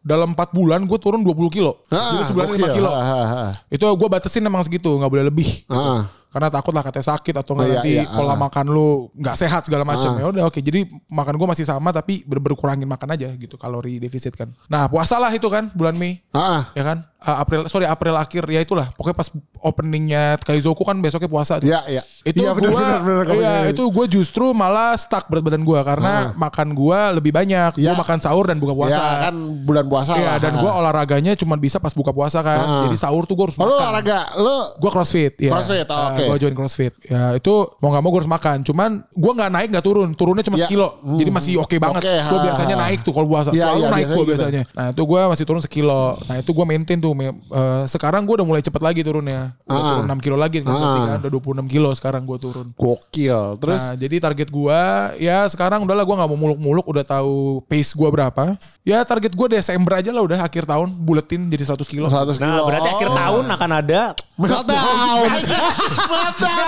dalam 0.00 0.32
4 0.32 0.48
bulan 0.50 0.80
gue 0.82 0.96
turun 0.96 1.20
20 1.20 1.36
kilo. 1.50 1.84
Ah, 1.88 2.16
Jadi 2.16 2.24
sebulan 2.26 2.46
gokil. 2.50 2.64
5 2.64 2.72
kilo. 2.74 2.88
Ah, 2.88 3.04
ah, 3.04 3.28
ah. 3.46 3.52
Itu 3.66 3.84
gue 3.86 4.08
batasin 4.08 4.40
emang 4.40 4.60
segitu. 4.60 4.88
nggak 4.90 5.08
boleh 5.08 5.24
lebih. 5.26 5.48
Ah. 5.66 6.08
Karena 6.30 6.46
takut 6.46 6.70
lah 6.70 6.80
katanya 6.80 7.06
sakit 7.10 7.34
atau 7.36 7.52
nggak 7.52 7.66
Iya, 7.66 7.74
nanti 7.76 7.92
iya, 7.98 8.04
pola 8.06 8.32
ah. 8.32 8.38
makan 8.38 8.66
lu 8.70 8.88
nggak 9.12 9.36
sehat 9.36 9.62
segala 9.66 9.82
macam. 9.82 10.14
Ah. 10.14 10.22
Ya 10.22 10.26
udah 10.30 10.44
oke. 10.46 10.58
Jadi 10.58 10.80
makan 11.10 11.34
gue 11.34 11.48
masih 11.48 11.66
sama 11.66 11.90
tapi 11.90 12.22
ber 12.22 12.38
berkurangin 12.38 12.86
makan 12.86 13.14
aja 13.14 13.28
gitu 13.34 13.54
kalori 13.54 13.98
defisit 13.98 14.32
kan. 14.32 14.54
Nah 14.66 14.86
puasa 14.86 15.18
lah 15.18 15.30
itu 15.30 15.46
kan 15.46 15.68
bulan 15.74 15.98
Mei. 15.98 16.22
Ah. 16.30 16.70
Ya 16.72 16.86
kan? 16.86 17.02
Ah, 17.20 17.44
April 17.44 17.68
sorry 17.68 17.84
April 17.84 18.16
akhir 18.16 18.48
ya 18.48 18.64
itulah. 18.64 18.88
Pokoknya 18.96 19.12
pas 19.14 19.28
openingnya 19.60 20.40
Kaizoku 20.40 20.82
kan 20.82 20.96
besoknya 20.98 21.28
puasa. 21.28 21.60
tuh. 21.60 21.68
Ya, 21.68 21.84
ya. 21.84 22.00
Itu 22.22 22.40
Iya, 22.40 22.56
benar, 22.56 22.72
gua, 23.04 23.36
iya, 23.36 23.68
itu 23.68 23.84
gue 23.84 24.06
justru 24.10 24.52
malah 24.52 24.96
stuck 24.96 25.28
berat 25.28 25.44
badan 25.44 25.60
gue 25.60 25.80
karena 25.84 26.32
makan 26.32 26.72
gue 26.72 26.98
lebih 27.20 27.28
banyak. 27.30 27.76
Gue 27.76 27.84
Ya. 27.84 27.92
makan 27.92 28.18
sahur 28.18 28.48
dan 28.48 28.56
buka 28.56 28.72
puasa. 28.72 28.96
Ya 28.96 29.28
kan 29.28 29.34
bulan 29.62 29.84
puasa 29.84 30.16
Iya, 30.16 30.24
lah. 30.24 30.36
dan 30.40 30.52
gue 30.56 30.70
olahraganya 30.70 31.32
cuma 31.36 31.54
bisa 31.54 31.76
pas 31.76 31.92
buka 31.92 32.08
puasa 32.08 32.40
kan. 32.40 32.56
Ah. 32.58 32.82
Jadi 32.88 32.96
sahur 32.96 33.28
tuh 33.28 33.36
gue 33.36 33.44
harus 33.44 33.56
Oh, 33.56 33.68
makan. 33.68 33.76
olahraga, 33.76 34.20
lu 34.40 34.56
Gue 34.80 34.90
crossfit, 34.90 35.32
ya. 35.36 35.52
Crossfit, 35.52 35.84
oh, 35.86 36.00
oke. 36.10 36.19
Gue 36.22 36.36
join 36.38 36.52
crossfit. 36.52 36.92
Ya 37.02 37.34
itu 37.34 37.52
mau 37.78 37.88
nggak 37.88 38.02
mau 38.02 38.10
gue 38.10 38.20
harus 38.20 38.30
makan. 38.30 38.56
Cuman 38.60 38.90
gue 39.06 39.32
nggak 39.32 39.50
naik 39.50 39.68
nggak 39.70 39.82
turun. 39.82 40.08
Turunnya 40.12 40.42
cuma 40.42 40.56
Ya. 40.56 40.64
sekilo. 40.64 40.98
Hmm. 40.98 41.16
Jadi 41.16 41.30
masih 41.30 41.52
oke 41.56 41.76
banget. 41.76 42.02
Oke, 42.02 42.14
Gue 42.26 42.38
biasanya 42.44 42.76
ha. 42.76 42.82
naik 42.84 42.98
tuh 43.00 43.12
kalau 43.12 43.26
puasa. 43.26 43.50
Ya, 43.50 43.68
Selalu 43.68 43.80
ya, 43.80 43.88
naik 43.88 43.90
biasanya 43.90 44.08
gue 44.10 44.20
gitu. 44.20 44.30
biasanya. 44.30 44.62
Nah 44.70 44.86
itu 44.90 45.02
gue 45.04 45.20
masih 45.26 45.44
turun 45.44 45.60
sekilo. 45.60 46.02
Nah 46.22 46.36
itu 46.36 46.50
gue 46.50 46.64
maintain 46.64 46.98
tuh. 46.98 47.12
Me- 47.12 47.30
eh, 47.32 47.82
sekarang 47.86 48.22
gue 48.22 48.34
udah 48.34 48.46
mulai 48.46 48.60
cepet 48.60 48.80
lagi 48.80 49.00
turunnya. 49.00 49.56
Udah 49.64 49.76
Ah. 49.76 49.86
turun 49.90 50.04
6 50.06 50.20
kilo 50.20 50.36
lagi. 50.36 50.58
Berarti 50.60 50.80
kan. 51.06 51.18
Udah 51.18 51.30
26 51.30 51.66
kilo 51.66 51.90
sekarang 51.92 52.22
gue 52.22 52.38
turun. 52.38 52.66
gokil. 52.74 53.56
Terus 53.56 53.80
Nah, 53.80 53.94
jadi 53.96 54.16
target 54.20 54.48
gua 54.48 54.80
ya 55.16 55.44
sekarang 55.46 55.82
udahlah 55.82 56.02
gua 56.02 56.16
nggak 56.16 56.28
mau 56.28 56.38
muluk-muluk 56.38 56.84
udah 56.84 57.02
tahu 57.02 57.30
pace 57.64 57.92
gua 57.92 58.08
berapa. 58.08 58.54
Ya 58.80 59.00
target 59.02 59.32
gua 59.32 59.46
Desember 59.46 59.94
aja 59.94 60.10
lah 60.10 60.20
udah 60.20 60.40
akhir 60.40 60.64
tahun 60.64 60.90
buletin 60.96 61.46
jadi 61.46 61.64
100 61.66 61.86
kilo. 61.86 62.06
100 62.06 62.34
kilo. 62.34 62.46
Nah, 62.46 62.62
berarti 62.62 62.88
akhir 62.90 63.08
tahun 63.10 63.44
akan 63.46 63.70
ada 63.74 64.00
Meltdown. 64.34 65.28
Meltdown 66.10 66.66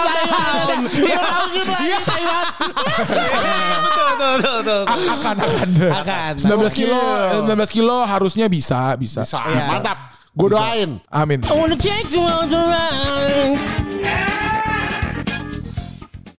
Taiwan. 2.06 2.46
Betul, 3.02 3.26
betul, 3.82 4.34
betul, 4.38 4.56
betul. 4.62 4.82
akan 4.86 5.36
akan. 5.42 5.68
Akan. 5.90 6.32
19 6.38 6.72
kilo, 6.78 7.00
Gokil. 7.00 7.68
19 7.68 7.74
kilo 7.74 7.96
harusnya 8.06 8.46
bisa, 8.46 8.94
bisa. 8.96 9.22
Bisa. 9.26 9.42
Mantap. 9.74 9.98
Gue 10.32 10.48
doain. 10.48 10.96
Amin. 11.12 11.44
I 11.44 11.52
wanna. 11.52 11.76